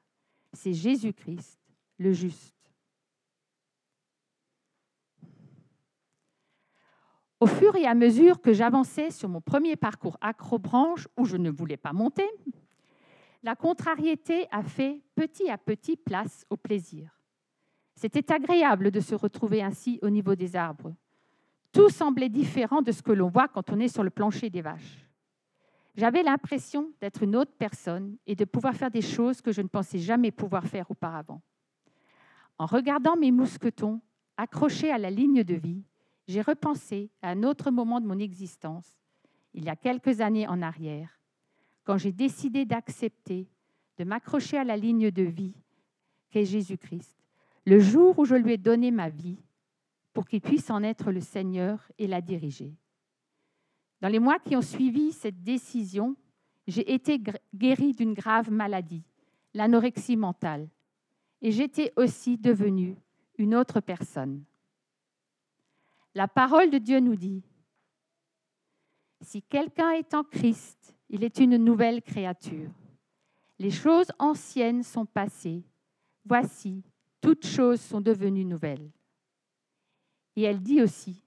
c'est 0.53 0.73
Jésus-Christ, 0.73 1.59
le 1.99 2.13
juste. 2.13 2.57
Au 7.39 7.47
fur 7.47 7.75
et 7.77 7.87
à 7.87 7.95
mesure 7.95 8.41
que 8.41 8.53
j'avançais 8.53 9.11
sur 9.11 9.29
mon 9.29 9.41
premier 9.41 9.77
parcours 9.77 10.19
acrobranche 10.21 11.09
où 11.17 11.25
je 11.25 11.37
ne 11.37 11.51
voulais 11.51 11.79
pas 11.79 11.93
monter, 11.93 12.29
la 13.43 13.55
contrariété 13.55 14.47
a 14.51 14.63
fait 14.63 15.01
petit 15.15 15.49
à 15.49 15.57
petit 15.57 15.97
place 15.97 16.45
au 16.51 16.57
plaisir. 16.57 17.19
C'était 17.95 18.33
agréable 18.33 18.91
de 18.91 19.01
se 19.01 19.15
retrouver 19.15 19.63
ainsi 19.63 19.99
au 20.03 20.11
niveau 20.11 20.35
des 20.35 20.57
arbres, 20.57 20.95
tout 21.73 21.91
semblait 21.91 22.29
différent 22.29 22.83
de 22.83 22.93
ce 22.93 23.03
que 23.03 23.13
l'on 23.13 23.29
voit 23.29 23.49
quand 23.49 23.71
on 23.71 23.81
est 23.81 23.89
sur 23.89 24.03
le 24.03 24.11
plancher 24.11 24.51
des 24.51 24.63
vaches. 24.63 25.07
J'avais 25.97 26.23
l'impression 26.23 26.91
d'être 27.01 27.23
une 27.23 27.37
autre 27.37 27.53
personne 27.59 28.17
et 28.27 28.35
de 28.35 28.45
pouvoir 28.45 28.75
faire 28.75 28.91
des 28.91 29.03
choses 29.03 29.41
que 29.41 29.53
je 29.53 29.61
ne 29.61 29.69
pensais 29.69 29.99
jamais 29.99 30.31
pouvoir 30.31 30.65
faire 30.67 30.91
auparavant. 30.91 31.43
En 32.59 32.67
regardant 32.67 33.17
mes 33.17 33.33
mousquetons 33.33 34.01
accrochés 34.37 34.91
à 34.91 34.99
la 34.99 35.11
ligne 35.11 35.45
de 35.45 35.55
vie, 35.55 35.83
j'ai 36.29 36.43
repensé 36.43 37.11
à 37.23 37.31
un 37.31 37.43
autre 37.43 37.71
moment 37.71 38.01
de 38.01 38.07
mon 38.07 38.19
existence, 38.19 38.87
il 39.53 39.65
y 39.65 39.69
a 39.69 39.77
quelques 39.77 40.21
années 40.21 40.47
en 40.47 40.63
arrière, 40.63 41.21
quand 41.85 41.99
j'ai 41.99 42.13
décidé 42.13 42.65
d'accepter 42.65 43.49
de 43.99 44.05
m'accrocher 44.05 44.59
à 44.59 44.65
la 44.65 44.77
ligne 44.77 45.11
de 45.11 45.23
vie 45.23 45.55
qu'est 46.31 46.45
Jésus-Christ, 46.45 47.17
le 47.67 47.81
jour 47.81 48.19
où 48.19 48.25
je 48.25 48.37
lui 48.37 48.53
ai 48.53 48.59
donné 48.59 48.91
ma 48.91 49.09
vie 49.09 49.39
pour 50.21 50.29
qu'il 50.29 50.43
puisse 50.43 50.69
en 50.69 50.83
être 50.83 51.13
le 51.13 51.23
Seigneur 51.23 51.91
et 51.97 52.07
la 52.07 52.21
diriger. 52.21 52.75
Dans 54.03 54.09
les 54.09 54.19
mois 54.19 54.39
qui 54.39 54.55
ont 54.55 54.61
suivi 54.61 55.13
cette 55.13 55.43
décision, 55.43 56.15
j'ai 56.67 56.93
été 56.93 57.19
guérie 57.55 57.95
d'une 57.95 58.13
grave 58.13 58.51
maladie, 58.51 59.03
l'anorexie 59.55 60.19
mentale, 60.19 60.69
et 61.41 61.51
j'étais 61.51 61.95
aussi 61.97 62.37
devenue 62.37 62.99
une 63.39 63.55
autre 63.55 63.81
personne. 63.81 64.45
La 66.15 66.29
parole 66.29 66.71
de 66.71 66.77
Dieu 66.77 67.01
nous 67.01 67.17
dit, 67.17 67.43
si 69.23 69.41
quelqu'un 69.41 69.93
est 69.93 70.13
en 70.13 70.23
Christ, 70.23 70.95
il 71.09 71.25
est 71.25 71.39
une 71.39 71.57
nouvelle 71.57 72.03
créature. 72.03 72.71
Les 73.59 73.71
choses 73.71 74.13
anciennes 74.19 74.83
sont 74.83 75.07
passées. 75.07 75.65
Voici, 76.27 76.83
toutes 77.23 77.47
choses 77.47 77.81
sont 77.81 78.03
devenues 78.03 78.45
nouvelles. 78.45 78.91
Et 80.41 80.45
elle 80.45 80.63
dit 80.63 80.81
aussi, 80.81 81.23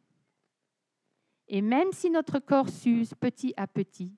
et 1.47 1.61
même 1.61 1.91
si 1.91 2.09
notre 2.09 2.39
corps 2.39 2.67
s'use 2.67 3.13
petit 3.13 3.53
à 3.57 3.67
petit, 3.67 4.11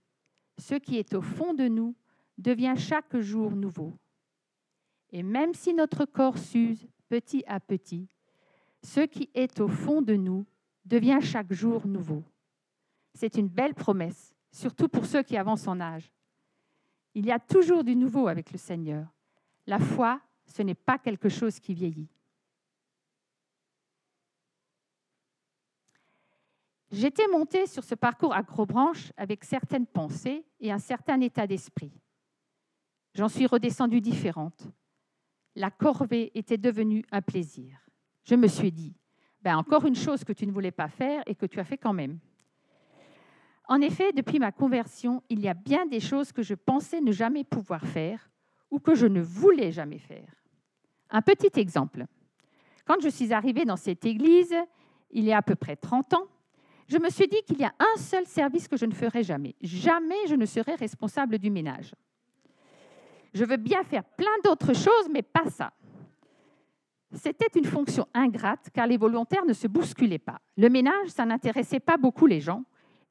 ce 0.58 0.76
qui 0.76 0.96
est 0.96 1.14
au 1.14 1.22
fond 1.22 1.54
de 1.54 1.68
nous 1.68 1.98
devient 2.38 2.76
chaque 2.78 3.18
jour 3.18 3.52
nouveau. 3.58 3.92
Et 5.12 5.22
même 5.22 5.54
si 5.54 5.74
notre 5.74 6.06
corps 6.06 6.38
s'use 6.38 6.88
petit 7.10 7.44
à 7.46 7.60
petit, 7.60 8.08
ce 8.84 9.02
qui 9.02 9.30
est 9.34 9.60
au 9.60 9.68
fond 9.68 10.02
de 10.02 10.14
nous 10.14 10.46
devient 10.86 11.20
chaque 11.22 11.52
jour 11.52 11.86
nouveau. 11.86 12.24
C'est 13.16 13.36
une 13.36 13.50
belle 13.50 13.74
promesse, 13.76 14.34
surtout 14.50 14.88
pour 14.88 15.06
ceux 15.06 15.24
qui 15.24 15.36
avancent 15.36 15.68
en 15.68 15.82
âge. 15.82 16.10
Il 17.14 17.26
y 17.26 17.34
a 17.34 17.40
toujours 17.40 17.84
du 17.84 17.98
nouveau 17.98 18.30
avec 18.30 18.50
le 18.50 18.58
Seigneur. 18.58 19.14
La 19.68 19.80
foi, 19.80 20.22
ce 20.46 20.62
n'est 20.62 20.74
pas 20.74 20.98
quelque 20.98 21.28
chose 21.28 21.60
qui 21.60 21.74
vieillit. 21.74 22.08
J'étais 26.96 27.28
montée 27.28 27.68
sur 27.68 27.84
ce 27.84 27.94
parcours 27.94 28.34
acrobranche 28.34 29.12
avec 29.18 29.44
certaines 29.44 29.86
pensées 29.86 30.46
et 30.62 30.72
un 30.72 30.80
certain 30.80 31.20
état 31.20 31.46
d'esprit. 31.46 31.92
J'en 33.14 33.28
suis 33.28 33.48
redescendue 33.48 34.00
différente. 34.00 34.66
La 35.58 35.72
corvée 35.72 36.32
était 36.36 36.58
devenue 36.58 37.04
un 37.12 37.22
plaisir. 37.22 37.86
Je 38.24 38.36
me 38.36 38.48
suis 38.48 38.72
dit, 38.72 38.96
ben 39.42 39.58
encore 39.58 39.86
une 39.86 39.96
chose 39.96 40.24
que 40.24 40.32
tu 40.32 40.48
ne 40.48 40.54
voulais 40.54 40.72
pas 40.72 40.88
faire 40.88 41.22
et 41.26 41.36
que 41.36 41.46
tu 41.46 41.60
as 41.60 41.66
fait 41.66 41.78
quand 41.78 41.92
même. 41.92 42.18
En 43.68 43.82
effet, 43.82 44.14
depuis 44.14 44.40
ma 44.40 44.54
conversion, 44.54 45.22
il 45.28 45.42
y 45.42 45.50
a 45.50 45.54
bien 45.54 45.86
des 45.88 46.00
choses 46.00 46.32
que 46.32 46.44
je 46.44 46.54
pensais 46.54 47.02
ne 47.02 47.12
jamais 47.12 47.44
pouvoir 47.44 47.86
faire 47.86 48.32
ou 48.72 48.80
que 48.80 48.96
je 48.96 49.08
ne 49.08 49.20
voulais 49.20 49.74
jamais 49.74 50.00
faire. 50.00 50.34
Un 51.10 51.22
petit 51.22 51.60
exemple. 51.60 52.06
Quand 52.86 53.02
je 53.02 53.10
suis 53.10 53.34
arrivée 53.34 53.66
dans 53.66 53.76
cette 53.76 54.06
église, 54.06 54.56
il 55.12 55.26
y 55.26 55.34
a 55.34 55.38
à 55.40 55.42
peu 55.42 55.56
près 55.56 55.76
30 55.76 56.14
ans, 56.14 56.28
je 56.88 56.98
me 56.98 57.10
suis 57.10 57.28
dit 57.28 57.42
qu'il 57.46 57.60
y 57.60 57.64
a 57.64 57.74
un 57.80 58.00
seul 58.00 58.26
service 58.28 58.68
que 58.68 58.78
je 58.78 58.86
ne 58.86 58.94
ferai 58.94 59.24
jamais. 59.24 59.56
Jamais 59.62 60.28
je 60.28 60.36
ne 60.36 60.46
serai 60.46 60.76
responsable 60.76 61.40
du 61.40 61.50
ménage. 61.50 61.94
Je 63.34 63.44
veux 63.44 63.58
bien 63.58 63.84
faire 63.84 64.04
plein 64.04 64.28
d'autres 64.44 64.74
choses, 64.74 65.10
mais 65.12 65.22
pas 65.24 65.50
ça. 65.50 65.74
C'était 67.12 67.60
une 67.60 67.66
fonction 67.66 68.08
ingrate 68.14 68.70
car 68.74 68.88
les 68.88 68.98
volontaires 68.98 69.46
ne 69.46 69.54
se 69.54 69.68
bousculaient 69.68 70.20
pas. 70.20 70.40
Le 70.58 70.70
ménage, 70.70 71.08
ça 71.08 71.26
n'intéressait 71.26 71.80
pas 71.80 71.98
beaucoup 71.98 72.28
les 72.28 72.40
gens 72.40 72.64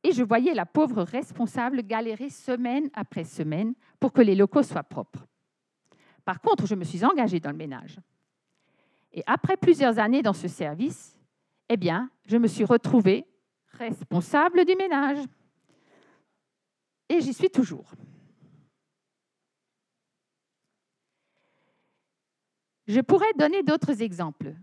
et 0.02 0.12
je 0.12 0.23
voyais 0.23 0.54
la 0.54 0.66
pauvre 0.66 1.02
responsable 1.02 1.83
galérer 1.83 2.31
semaine 2.31 2.90
après 2.95 3.25
semaine 3.25 3.75
pour 3.99 4.12
que 4.12 4.23
les 4.23 4.35
locaux 4.35 4.62
soient 4.62 4.83
propres. 4.83 5.26
Par 6.25 6.40
contre, 6.40 6.66
je 6.66 6.75
me 6.75 6.85
suis 6.85 7.04
engagée 7.04 7.40
dans 7.40 7.50
le 7.50 7.57
ménage. 7.57 7.99
Et 9.12 9.23
après 9.26 9.57
plusieurs 9.57 9.99
années 9.99 10.23
dans 10.23 10.33
ce 10.33 10.49
service, 10.49 11.19
eh 11.69 11.76
bien, 11.76 12.11
je 12.26 12.37
me 12.37 12.47
suis 12.47 12.64
retrouvée 12.64 13.26
responsable 13.78 14.64
du 14.64 14.75
ménage. 14.76 15.25
Et 17.09 17.21
j'y 17.21 17.35
suis 17.35 17.50
toujours. 17.50 17.90
Je 22.87 23.00
pourrais 23.00 23.33
donner 23.38 23.62
d'autres 23.62 24.02
exemples. 24.02 24.54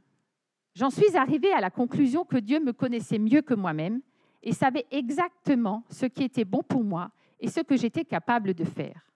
J'en 0.76 0.90
suis 0.90 1.18
arrivée 1.18 1.52
à 1.54 1.60
la 1.60 1.70
conclusion 1.70 2.24
que 2.24 2.38
Dieu 2.38 2.60
me 2.60 2.72
connaissait 2.72 3.20
mieux 3.20 3.42
que 3.42 3.54
moi-même 3.54 4.02
et 4.44 4.54
savait 4.54 4.86
exactement 4.92 5.84
ce 5.90 6.06
qui 6.06 6.24
était 6.24 6.46
bon 6.46 6.64
pour 6.64 6.84
moi 6.84 7.12
et 7.40 7.50
ce 7.50 7.60
que 7.60 7.76
j'étais 7.76 8.06
capable 8.06 8.54
de 8.54 8.64
faire. 8.64 9.12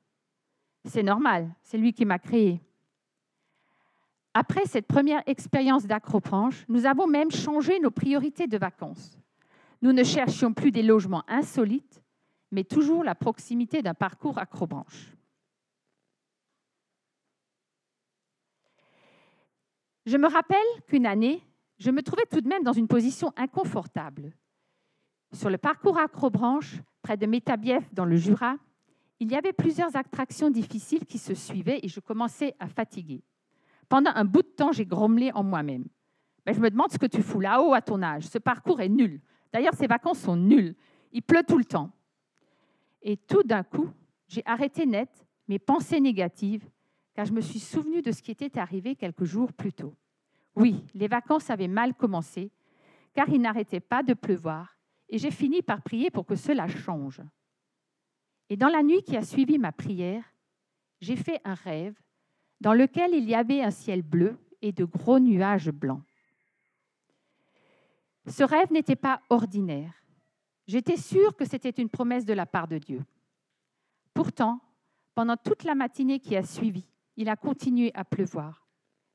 C'est 0.84 1.04
normal, 1.04 1.50
c'est 1.64 1.78
lui 1.78 1.94
qui 1.94 2.06
m'a 2.06 2.20
créé. 2.20 2.62
Après 4.34 4.66
cette 4.66 4.88
première 4.88 5.24
expérience 5.28 5.86
d'acropranche, 5.86 6.66
nous 6.68 6.86
avons 6.86 7.08
même 7.08 7.32
changé 7.32 7.80
nos 7.80 7.92
priorités 7.92 8.48
de 8.48 8.58
vacances. 8.58 9.18
Nous 9.86 9.94
ne 9.94 10.04
cherchions 10.04 10.52
plus 10.52 10.72
des 10.72 10.82
logements 10.82 11.24
insolites, 11.28 12.02
mais 12.50 12.64
toujours 12.64 13.04
la 13.04 13.14
proximité 13.14 13.84
d'un 13.84 13.94
parcours 13.94 14.40
acrobranche. 14.40 15.14
Je 20.08 20.18
me 20.18 20.28
rappelle 20.28 20.58
qu'une 20.88 21.06
année, 21.06 21.44
je 21.78 21.92
me 21.92 22.02
trouvais 22.02 22.26
tout 22.32 22.42
de 22.42 22.48
même 22.48 22.64
dans 22.64 22.74
une 22.74 22.88
position 22.88 23.32
inconfortable. 23.36 24.34
Sur 25.34 25.52
le 25.52 25.60
parcours 25.60 26.00
acrobranche, 26.00 26.82
près 27.04 27.16
de 27.16 27.28
Métabief 27.28 27.94
dans 27.94 28.06
le 28.06 28.16
Jura, 28.16 28.56
il 29.20 29.32
y 29.32 29.36
avait 29.36 29.54
plusieurs 29.54 29.96
attractions 29.96 30.50
difficiles 30.50 31.06
qui 31.06 31.20
se 31.20 31.36
suivaient 31.36 31.82
et 31.84 31.90
je 31.90 32.00
commençais 32.00 32.56
à 32.58 32.68
fatiguer. 32.68 33.22
Pendant 33.88 34.14
un 34.16 34.26
bout 34.26 34.42
de 34.42 34.48
temps, 34.48 34.72
j'ai 34.72 34.88
grommelé 34.88 35.32
en 35.36 35.44
moi-même. 35.44 35.86
Mais 36.48 36.56
je 36.56 36.60
me 36.60 36.72
demande 36.72 36.92
ce 36.92 36.98
que 36.98 37.06
tu 37.06 37.22
fous 37.22 37.40
là-haut 37.40 37.76
à 37.76 37.84
ton 37.84 38.02
âge. 38.02 38.24
Ce 38.24 38.40
parcours 38.40 38.82
est 38.82 38.90
nul. 38.90 39.22
D'ailleurs, 39.56 39.76
ces 39.76 39.88
vacances 39.88 40.20
sont 40.20 40.36
nulles. 40.36 40.76
Il 41.14 41.22
pleut 41.22 41.46
tout 41.48 41.58
le 41.58 41.64
temps. 41.64 41.90
Et 43.02 43.16
tout 43.16 43.42
d'un 43.44 43.64
coup, 43.64 43.90
j'ai 44.28 44.42
arrêté 44.44 44.86
net 44.86 45.10
mes 45.48 45.60
pensées 45.60 46.02
négatives 46.02 46.70
car 47.14 47.26
je 47.26 47.32
me 47.32 47.40
suis 47.40 47.60
souvenu 47.60 48.02
de 48.02 48.12
ce 48.12 48.22
qui 48.22 48.32
était 48.32 48.60
arrivé 48.60 48.98
quelques 48.98 49.24
jours 49.24 49.54
plus 49.54 49.72
tôt. 49.72 49.96
Oui, 50.58 50.84
les 50.94 51.08
vacances 51.08 51.50
avaient 51.50 51.70
mal 51.70 51.94
commencé 51.94 52.52
car 53.14 53.30
il 53.30 53.40
n'arrêtait 53.40 53.80
pas 53.80 54.04
de 54.04 54.14
pleuvoir 54.14 54.78
et 55.08 55.18
j'ai 55.18 55.32
fini 55.32 55.62
par 55.62 55.82
prier 55.84 56.12
pour 56.12 56.26
que 56.26 56.36
cela 56.36 56.68
change. 56.68 57.22
Et 58.50 58.58
dans 58.58 58.68
la 58.68 58.84
nuit 58.84 59.04
qui 59.04 59.16
a 59.16 59.22
suivi 59.22 59.58
ma 59.58 59.72
prière, 59.72 60.26
j'ai 61.00 61.16
fait 61.16 61.40
un 61.46 61.54
rêve 61.54 61.98
dans 62.60 62.74
lequel 62.74 63.14
il 63.14 63.24
y 63.24 63.34
avait 63.36 63.62
un 63.62 63.72
ciel 63.72 64.02
bleu 64.02 64.38
et 64.62 64.74
de 64.74 64.84
gros 64.84 65.20
nuages 65.22 65.72
blancs. 65.72 66.04
Ce 68.28 68.44
rêve 68.44 68.72
n'était 68.72 68.96
pas 68.96 69.22
ordinaire. 69.30 69.94
J'étais 70.68 70.98
sûre 70.98 71.36
que 71.36 71.46
c'était 71.46 71.70
une 71.70 71.90
promesse 71.90 72.26
de 72.26 72.34
la 72.34 72.46
part 72.46 72.68
de 72.68 72.78
Dieu. 72.78 73.04
Pourtant, 74.14 74.60
pendant 75.14 75.38
toute 75.38 75.64
la 75.64 75.76
matinée 75.76 76.20
qui 76.20 76.36
a 76.36 76.44
suivi, 76.44 76.86
il 77.18 77.30
a 77.30 77.36
continué 77.36 77.92
à 77.94 78.04
pleuvoir. 78.04 78.68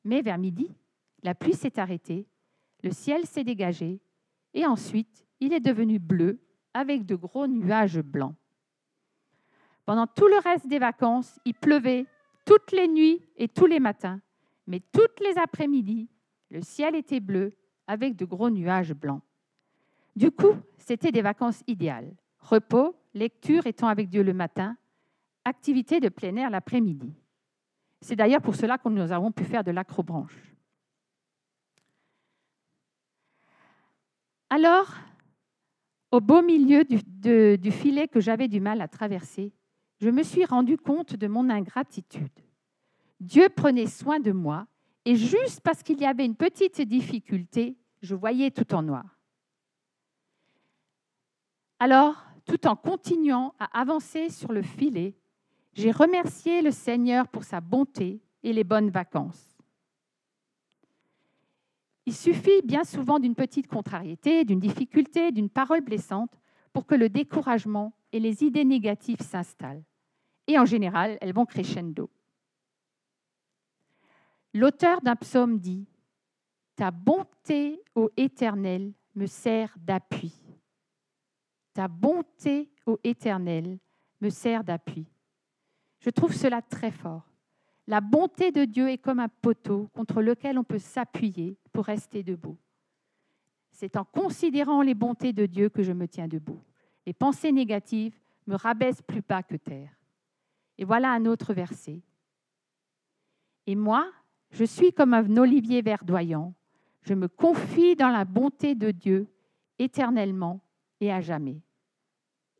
Mais 0.04 0.22
vers 0.22 0.38
midi, 0.38 0.72
la 1.22 1.34
pluie 1.34 1.54
s'est 1.54 1.78
arrêtée, 1.78 2.26
le 2.82 2.92
ciel 2.92 3.26
s'est 3.26 3.44
dégagé, 3.44 4.00
et 4.54 4.64
ensuite 4.64 5.26
il 5.40 5.52
est 5.52 5.60
devenu 5.60 5.98
bleu 5.98 6.40
avec 6.72 7.04
de 7.04 7.16
gros 7.16 7.46
nuages 7.46 8.00
blancs. 8.00 8.34
Pendant 9.84 10.06
tout 10.06 10.28
le 10.28 10.38
reste 10.38 10.68
des 10.68 10.78
vacances, 10.78 11.38
il 11.44 11.54
pleuvait 11.54 12.06
toutes 12.44 12.72
les 12.72 12.86
nuits 12.86 13.20
et 13.36 13.48
tous 13.48 13.66
les 13.66 13.80
matins, 13.80 14.20
mais 14.66 14.80
toutes 14.92 15.20
les 15.20 15.36
après-midi, 15.36 16.08
le 16.50 16.62
ciel 16.62 16.94
était 16.94 17.20
bleu 17.20 17.52
avec 17.90 18.14
de 18.14 18.25
gros 18.25 18.50
nuages 18.50 18.94
blancs. 18.94 19.20
Du 20.14 20.30
coup, 20.30 20.54
c'était 20.78 21.11
des 21.11 21.23
vacances 21.23 21.64
idéales. 21.66 22.14
Repos, 22.38 22.94
lecture 23.14 23.66
étant 23.66 23.88
avec 23.88 24.09
Dieu 24.09 24.23
le 24.23 24.32
matin, 24.32 24.76
activité 25.44 25.99
de 25.99 26.09
plein 26.09 26.37
air 26.37 26.50
l'après-midi. 26.50 27.12
C'est 28.00 28.14
d'ailleurs 28.14 28.42
pour 28.42 28.54
cela 28.54 28.78
que 28.78 28.88
nous 28.88 29.11
avons 29.11 29.32
pu 29.32 29.42
faire 29.42 29.64
de 29.64 29.73
l'acrobranche. 29.73 30.54
Alors, 34.50 34.94
au 36.12 36.20
beau 36.20 36.42
milieu 36.42 36.85
du, 36.85 37.59
du 37.59 37.73
filet 37.73 38.06
que 38.06 38.20
j'avais 38.20 38.47
du 38.47 38.61
mal 38.61 38.80
à 38.82 38.87
traverser, 38.87 39.52
je 40.00 40.11
me 40.11 40.23
suis 40.23 40.44
rendu 40.44 40.76
compte 40.76 41.16
de 41.16 41.26
mon 41.26 41.50
ingratitude. 41.50 42.38
Dieu 43.18 43.49
prenait 43.49 43.88
soin 43.88 44.20
de 44.20 44.30
moi 44.30 44.68
et 45.04 45.16
juste 45.16 45.61
parce 45.61 45.82
qu'il 45.82 46.00
y 46.00 46.06
avait 46.06 46.25
une 46.25 46.37
petite 46.37 46.80
difficulté, 46.82 47.76
je 48.00 48.14
voyais 48.14 48.50
tout 48.50 48.75
en 48.75 48.83
noir. 48.83 49.19
Alors, 51.78 52.23
tout 52.45 52.67
en 52.67 52.76
continuant 52.76 53.54
à 53.58 53.80
avancer 53.80 54.28
sur 54.28 54.52
le 54.52 54.63
filet, 54.63 55.15
j'ai 55.73 55.91
remercié 55.91 56.63
le 56.63 56.71
Seigneur 56.71 57.28
pour 57.28 57.45
sa 57.45 57.60
bonté 57.60 58.21
et 58.43 58.52
les 58.52 58.65
bonnes 58.65 58.91
vacances. 58.91 59.56
Il 62.06 62.15
suffit 62.15 62.63
bien 62.65 62.84
souvent 62.84 63.19
d'une 63.19 63.34
petite 63.34 63.69
contrariété, 63.69 64.45
d'une 64.45 64.58
difficulté, 64.58 65.30
d'une 65.30 65.49
parole 65.49 65.82
blessante 65.82 66.32
pour 66.73 66.86
que 66.86 66.95
le 66.95 67.08
découragement 67.08 67.95
et 68.13 68.21
les 68.21 68.43
idées 68.43 68.65
négatives 68.65 69.23
s'installent. 69.23 69.84
Et 70.47 70.58
en 70.58 70.65
général, 70.65 71.19
elles 71.21 71.32
vont 71.32 71.47
crescendo. 71.47 72.10
L'auteur 74.52 75.00
d'un 75.02 75.15
psaume 75.17 75.58
dit 75.58 75.86
Ta 76.80 76.90
bonté, 76.90 77.82
ô 77.95 78.08
Éternel, 78.16 78.95
me 79.14 79.26
sert 79.26 79.76
d'appui. 79.76 80.32
Ta 81.75 81.88
bonté, 81.88 82.71
ô 82.86 82.99
Éternel, 83.04 83.78
me 84.23 84.30
sert 84.30 84.64
d'appui. 84.64 85.06
Je 85.99 86.08
trouve 86.08 86.32
cela 86.32 86.62
très 86.62 86.90
fort. 86.90 87.28
La 87.86 88.00
bonté 88.00 88.50
de 88.50 88.64
Dieu 88.64 88.88
est 88.88 88.97
comme 88.97 89.21
un 89.21 89.28
poteau 89.28 89.90
contre 89.93 90.23
lequel 90.23 90.58
on 90.58 90.64
peut 90.64 90.78
s'appuyer 90.78 91.58
pour 91.71 91.84
rester 91.84 92.23
debout. 92.23 92.56
C'est 93.71 93.99
en 93.99 94.04
considérant 94.06 94.80
les 94.80 94.95
bontés 94.95 95.34
de 95.34 95.45
Dieu 95.45 95.69
que 95.69 95.82
je 95.82 95.93
me 95.93 96.08
tiens 96.08 96.28
debout. 96.28 96.62
Les 97.04 97.12
pensées 97.12 97.52
négatives 97.52 98.19
me 98.47 98.54
rabaissent 98.54 99.02
plus 99.02 99.21
bas 99.21 99.43
que 99.43 99.56
terre. 99.56 99.95
Et 100.78 100.86
voilà 100.86 101.12
un 101.12 101.26
autre 101.26 101.52
verset. 101.52 102.00
Et 103.66 103.76
moi, 103.76 104.10
je 104.50 104.64
suis 104.64 104.95
comme 104.95 105.12
un 105.12 105.36
olivier 105.36 105.82
verdoyant. 105.82 106.54
Je 107.02 107.15
me 107.15 107.28
confie 107.28 107.97
dans 107.97 108.10
la 108.10 108.25
bonté 108.25 108.75
de 108.75 108.91
Dieu 108.91 109.26
éternellement 109.78 110.60
et 111.00 111.10
à 111.13 111.21
jamais. 111.21 111.60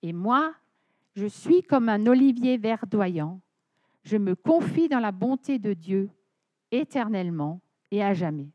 Et 0.03 0.12
moi, 0.12 0.55
je 1.14 1.26
suis 1.26 1.62
comme 1.62 1.88
un 1.88 2.07
olivier 2.07 2.57
verdoyant. 2.57 3.40
Je 4.03 4.16
me 4.16 4.35
confie 4.35 4.88
dans 4.88 5.00
la 5.00 5.12
bonté 5.12 5.59
de 5.59 5.74
Dieu 5.74 6.11
éternellement 6.70 7.61
et 7.90 8.03
à 8.03 8.14
jamais. 8.14 8.50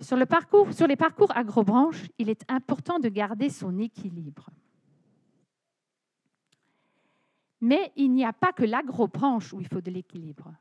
Sur, 0.00 0.16
le 0.16 0.26
parcours, 0.26 0.72
sur 0.72 0.86
les 0.86 0.96
parcours 0.96 1.34
agrobranches, 1.36 2.06
il 2.18 2.28
est 2.30 2.44
important 2.50 2.98
de 2.98 3.08
garder 3.08 3.50
son 3.50 3.78
équilibre. 3.78 4.48
Mais 7.60 7.92
il 7.96 8.12
n'y 8.12 8.24
a 8.24 8.32
pas 8.32 8.52
que 8.52 8.64
l'agro-branche 8.64 9.52
où 9.52 9.60
il 9.60 9.68
faut 9.68 9.82
de 9.82 9.90
l'équilibre. 9.90 10.54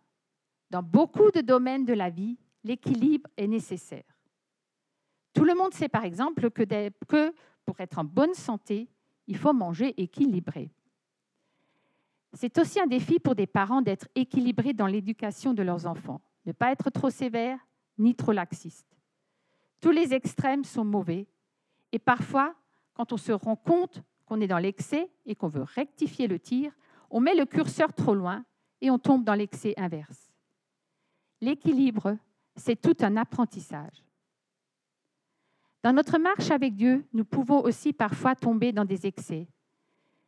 Dans 0.70 0.84
beaucoup 0.84 1.32
de 1.32 1.42
domaines 1.42 1.86
de 1.86 1.94
la 1.94 2.10
vie, 2.10 2.38
l'équilibre 2.64 3.30
est 3.38 3.48
nécessaire. 3.48 4.04
Tout 5.34 5.44
le 5.44 5.56
monde 5.56 5.74
sait 5.74 5.90
par 5.90 6.04
exemple 6.04 6.50
que, 6.50 7.34
pour 7.66 7.80
être 7.80 8.00
en 8.00 8.04
bonne 8.04 8.34
santé, 8.34 8.90
il 9.28 9.38
faut 9.38 9.54
manger 9.54 9.94
équilibré. 10.02 10.72
C'est 12.34 12.58
aussi 12.60 12.80
un 12.80 12.88
défi 12.88 13.20
pour 13.20 13.36
des 13.36 13.48
parents 13.48 13.82
d'être 13.82 14.08
équilibrés 14.16 14.74
dans 14.74 14.88
l'éducation 14.88 15.54
de 15.54 15.64
leurs 15.64 15.88
enfants, 15.88 16.22
ne 16.46 16.52
pas 16.52 16.72
être 16.72 16.90
trop 16.90 17.10
sévère 17.10 17.60
ni 17.98 18.16
trop 18.16 18.32
laxiste. 18.32 18.88
Tous 19.82 19.92
les 19.92 20.14
extrêmes 20.14 20.64
sont 20.64 20.86
mauvais 20.86 21.28
et 21.92 22.00
parfois, 22.00 22.54
quand 22.94 23.14
on 23.14 23.18
se 23.18 23.32
rend 23.32 23.56
compte 23.56 24.04
qu'on 24.26 24.42
est 24.42 24.48
dans 24.48 24.58
l'excès 24.60 25.10
et 25.26 25.36
qu'on 25.36 25.48
veut 25.48 25.64
rectifier 25.64 26.28
le 26.28 26.40
tir, 26.40 26.72
on 27.10 27.20
met 27.20 27.34
le 27.34 27.46
curseur 27.46 27.94
trop 27.94 28.14
loin 28.14 28.46
et 28.82 28.92
on 28.92 29.00
tombe 29.00 29.24
dans 29.24 29.34
l'excès 29.34 29.74
inverse. 29.78 30.29
L'équilibre, 31.42 32.18
c'est 32.56 32.80
tout 32.80 32.96
un 33.02 33.18
apprentissage. 33.18 34.04
Dans 35.82 35.94
notre 35.94 36.18
marche 36.18 36.52
avec 36.52 36.76
Dieu, 36.76 37.06
nous 37.14 37.24
pouvons 37.24 37.62
aussi 37.62 37.94
parfois 37.94 38.36
tomber 38.36 38.72
dans 38.72 38.86
des 38.86 39.06
excès. 39.06 39.48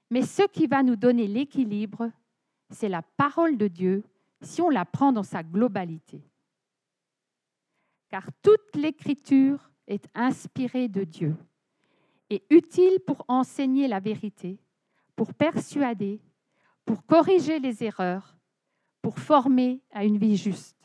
Mais 0.10 0.22
ce 0.22 0.44
qui 0.44 0.68
va 0.68 0.84
nous 0.84 0.96
donner 0.96 1.28
l'équilibre, 1.28 2.10
c'est 2.70 2.90
la 2.90 3.02
parole 3.02 3.58
de 3.58 3.68
Dieu 3.68 4.04
si 4.42 4.62
on 4.62 4.70
la 4.70 4.86
prend 4.86 5.12
dans 5.12 5.24
sa 5.24 5.44
globalité. 5.44 6.22
Car 8.10 8.28
toute 8.42 8.76
l'écriture 8.76 9.72
est 9.88 10.08
inspirée 10.16 10.88
de 10.88 11.04
Dieu 11.04 11.36
et 12.30 12.44
utile 12.50 13.00
pour 13.06 13.26
enseigner 13.28 13.88
la 13.88 14.00
vérité, 14.00 14.58
pour 15.16 15.34
persuader, 15.34 16.22
pour 16.86 17.06
corriger 17.06 17.60
les 17.60 17.84
erreurs, 17.84 18.38
pour 19.02 19.20
former 19.20 19.82
à 19.92 20.06
une 20.06 20.18
vie 20.18 20.38
juste. 20.38 20.81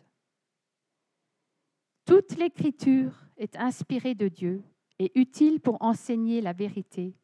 Toute 2.07 2.37
l'écriture 2.37 3.13
est 3.37 3.57
inspirée 3.57 4.15
de 4.15 4.29
Dieu 4.29 4.63
et 5.01 5.11
utile 5.19 5.61
pour 5.61 5.83
enseigner 5.83 6.41
la 6.41 6.53
vérité, 6.53 7.17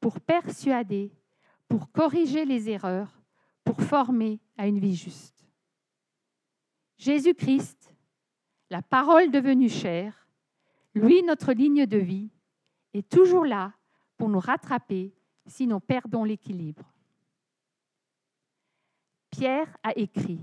pour 0.00 0.20
persuader, 0.20 1.12
pour 1.68 1.92
corriger 1.92 2.46
les 2.46 2.70
erreurs, 2.70 3.20
pour 3.62 3.82
former 3.82 4.40
à 4.56 4.66
une 4.66 4.78
vie 4.78 4.96
juste. 4.96 5.46
Jésus-Christ, 6.96 7.94
la 8.70 8.80
parole 8.80 9.30
devenue 9.30 9.68
chair, 9.68 10.26
lui 10.94 11.22
notre 11.22 11.52
ligne 11.52 11.84
de 11.84 11.98
vie, 11.98 12.30
est 12.94 13.08
toujours 13.08 13.44
là 13.44 13.74
pour 14.16 14.30
nous 14.30 14.40
rattraper 14.40 15.12
si 15.46 15.66
nous 15.66 15.80
perdons 15.80 16.24
l'équilibre. 16.24 16.90
Pierre 19.30 19.76
a 19.82 19.96
écrit, 19.96 20.40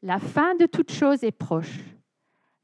La 0.00 0.18
fin 0.18 0.54
de 0.54 0.64
toute 0.64 0.92
chose 0.92 1.24
est 1.24 1.32
proche. 1.32 1.95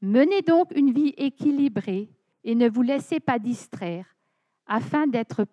Menez 0.03 0.41
donc 0.41 0.73
une 0.75 0.91
vie 0.91 1.13
équilibrée 1.15 2.09
et 2.43 2.55
ne 2.55 2.67
vous 2.67 2.81
laissez 2.81 3.21
pas 3.21 3.39
distraire 3.39 4.17
afin 4.65 5.07
d'être 5.07 5.45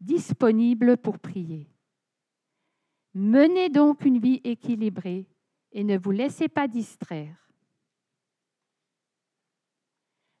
disponible 0.00 0.96
pour 0.96 1.20
prier. 1.20 1.70
Menez 3.14 3.68
donc 3.68 4.04
une 4.04 4.18
vie 4.18 4.40
équilibrée 4.42 5.28
et 5.70 5.84
ne 5.84 5.96
vous 5.96 6.10
laissez 6.10 6.48
pas 6.48 6.66
distraire. 6.66 7.36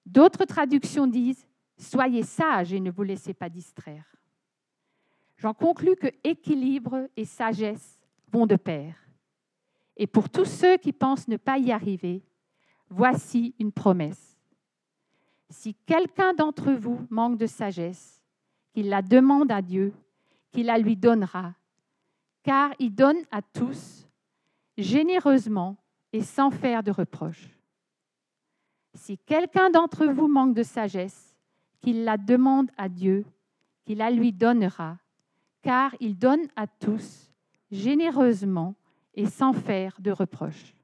D'autres 0.04 0.46
traductions 0.46 1.06
disent 1.06 1.46
Soyez 1.78 2.24
sages 2.24 2.72
et 2.72 2.80
ne 2.80 2.90
vous 2.90 3.04
laissez 3.04 3.34
pas 3.34 3.48
distraire. 3.48 4.16
J'en 5.36 5.54
conclus 5.54 5.94
que 5.94 6.10
équilibre 6.24 7.08
et 7.16 7.24
sagesse 7.24 8.00
vont 8.32 8.46
de 8.48 8.56
pair. 8.56 8.96
Et 9.96 10.08
pour 10.08 10.28
tous 10.28 10.44
ceux 10.44 10.76
qui 10.76 10.92
pensent 10.92 11.28
ne 11.28 11.36
pas 11.36 11.58
y 11.58 11.70
arriver, 11.70 12.24
voici 12.94 13.54
une 13.58 13.72
promesse. 13.72 14.38
Si 15.50 15.74
quelqu'un 15.86 16.32
d'entre 16.34 16.72
vous 16.72 17.06
manque 17.10 17.38
de 17.38 17.46
sagesse, 17.46 18.22
qu'il 18.72 18.88
la 18.88 19.02
demande 19.02 19.50
à 19.50 19.62
Dieu, 19.62 19.92
qu'il 20.50 20.66
la 20.66 20.78
lui 20.78 20.96
donnera, 20.96 21.54
car 22.42 22.70
il 22.78 22.94
donne 22.94 23.18
à 23.30 23.42
tous 23.42 24.06
généreusement 24.76 25.76
et 26.12 26.22
sans 26.22 26.50
faire 26.50 26.82
de 26.82 26.90
reproche. 26.90 27.48
Si 28.94 29.18
quelqu'un 29.18 29.70
d'entre 29.70 30.06
vous 30.06 30.28
manque 30.28 30.54
de 30.54 30.62
sagesse, 30.62 31.36
qu'il 31.80 32.04
la 32.04 32.16
demande 32.16 32.70
à 32.76 32.88
Dieu, 32.88 33.24
qu'il 33.84 33.98
la 33.98 34.10
lui 34.10 34.32
donnera, 34.32 34.98
car 35.62 35.94
il 36.00 36.16
donne 36.16 36.46
à 36.54 36.66
tous 36.66 37.30
généreusement 37.70 38.74
et 39.14 39.26
sans 39.26 39.52
faire 39.52 39.96
de 40.00 40.10
reproche. 40.10 40.74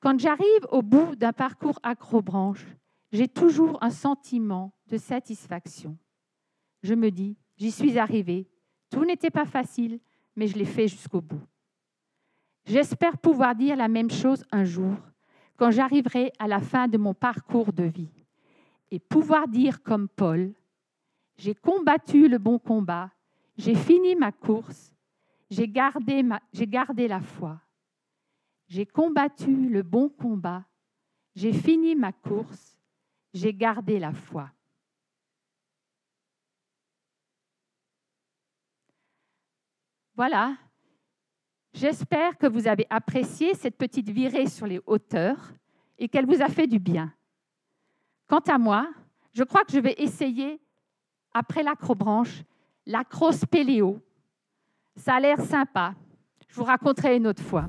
Quand 0.00 0.18
j'arrive 0.18 0.66
au 0.70 0.82
bout 0.82 1.16
d'un 1.16 1.32
parcours 1.32 1.78
acrobranche, 1.82 2.66
j'ai 3.12 3.28
toujours 3.28 3.82
un 3.82 3.90
sentiment 3.90 4.72
de 4.88 4.98
satisfaction. 4.98 5.96
Je 6.82 6.94
me 6.94 7.10
dis, 7.10 7.36
j'y 7.56 7.70
suis 7.70 7.98
arrivé, 7.98 8.48
tout 8.90 9.04
n'était 9.04 9.30
pas 9.30 9.46
facile, 9.46 10.00
mais 10.36 10.46
je 10.46 10.56
l'ai 10.58 10.64
fait 10.64 10.88
jusqu'au 10.88 11.20
bout. 11.20 11.42
J'espère 12.66 13.18
pouvoir 13.18 13.54
dire 13.54 13.76
la 13.76 13.88
même 13.88 14.10
chose 14.10 14.44
un 14.52 14.64
jour, 14.64 14.96
quand 15.56 15.70
j'arriverai 15.70 16.32
à 16.38 16.46
la 16.46 16.60
fin 16.60 16.88
de 16.88 16.98
mon 16.98 17.14
parcours 17.14 17.72
de 17.72 17.84
vie, 17.84 18.12
et 18.90 18.98
pouvoir 18.98 19.48
dire 19.48 19.82
comme 19.82 20.08
Paul, 20.08 20.52
j'ai 21.36 21.54
combattu 21.54 22.28
le 22.28 22.38
bon 22.38 22.58
combat, 22.58 23.10
j'ai 23.56 23.74
fini 23.74 24.14
ma 24.14 24.32
course, 24.32 24.92
j'ai 25.50 25.68
gardé, 25.68 26.22
gardé 26.52 27.08
la 27.08 27.20
foi. 27.20 27.60
J'ai 28.68 28.86
combattu 28.86 29.68
le 29.68 29.82
bon 29.82 30.08
combat, 30.08 30.64
j'ai 31.34 31.52
fini 31.52 31.94
ma 31.94 32.12
course, 32.12 32.78
j'ai 33.32 33.54
gardé 33.54 33.98
la 33.98 34.12
foi. 34.12 34.50
Voilà, 40.14 40.56
j'espère 41.74 42.38
que 42.38 42.46
vous 42.46 42.66
avez 42.66 42.86
apprécié 42.88 43.54
cette 43.54 43.76
petite 43.76 44.08
virée 44.08 44.46
sur 44.46 44.66
les 44.66 44.80
hauteurs 44.86 45.52
et 45.98 46.08
qu'elle 46.08 46.26
vous 46.26 46.42
a 46.42 46.48
fait 46.48 46.66
du 46.66 46.78
bien. 46.78 47.12
Quant 48.26 48.40
à 48.48 48.58
moi, 48.58 48.88
je 49.32 49.44
crois 49.44 49.62
que 49.64 49.72
je 49.72 49.78
vais 49.78 49.94
essayer, 49.98 50.58
après 51.34 51.62
l'acrobranche, 51.62 52.42
l'acrospéléo. 52.86 54.00
Ça 54.96 55.16
a 55.16 55.20
l'air 55.20 55.40
sympa. 55.40 55.94
Je 56.48 56.54
vous 56.54 56.64
raconterai 56.64 57.16
une 57.16 57.26
autre 57.26 57.42
fois. 57.42 57.68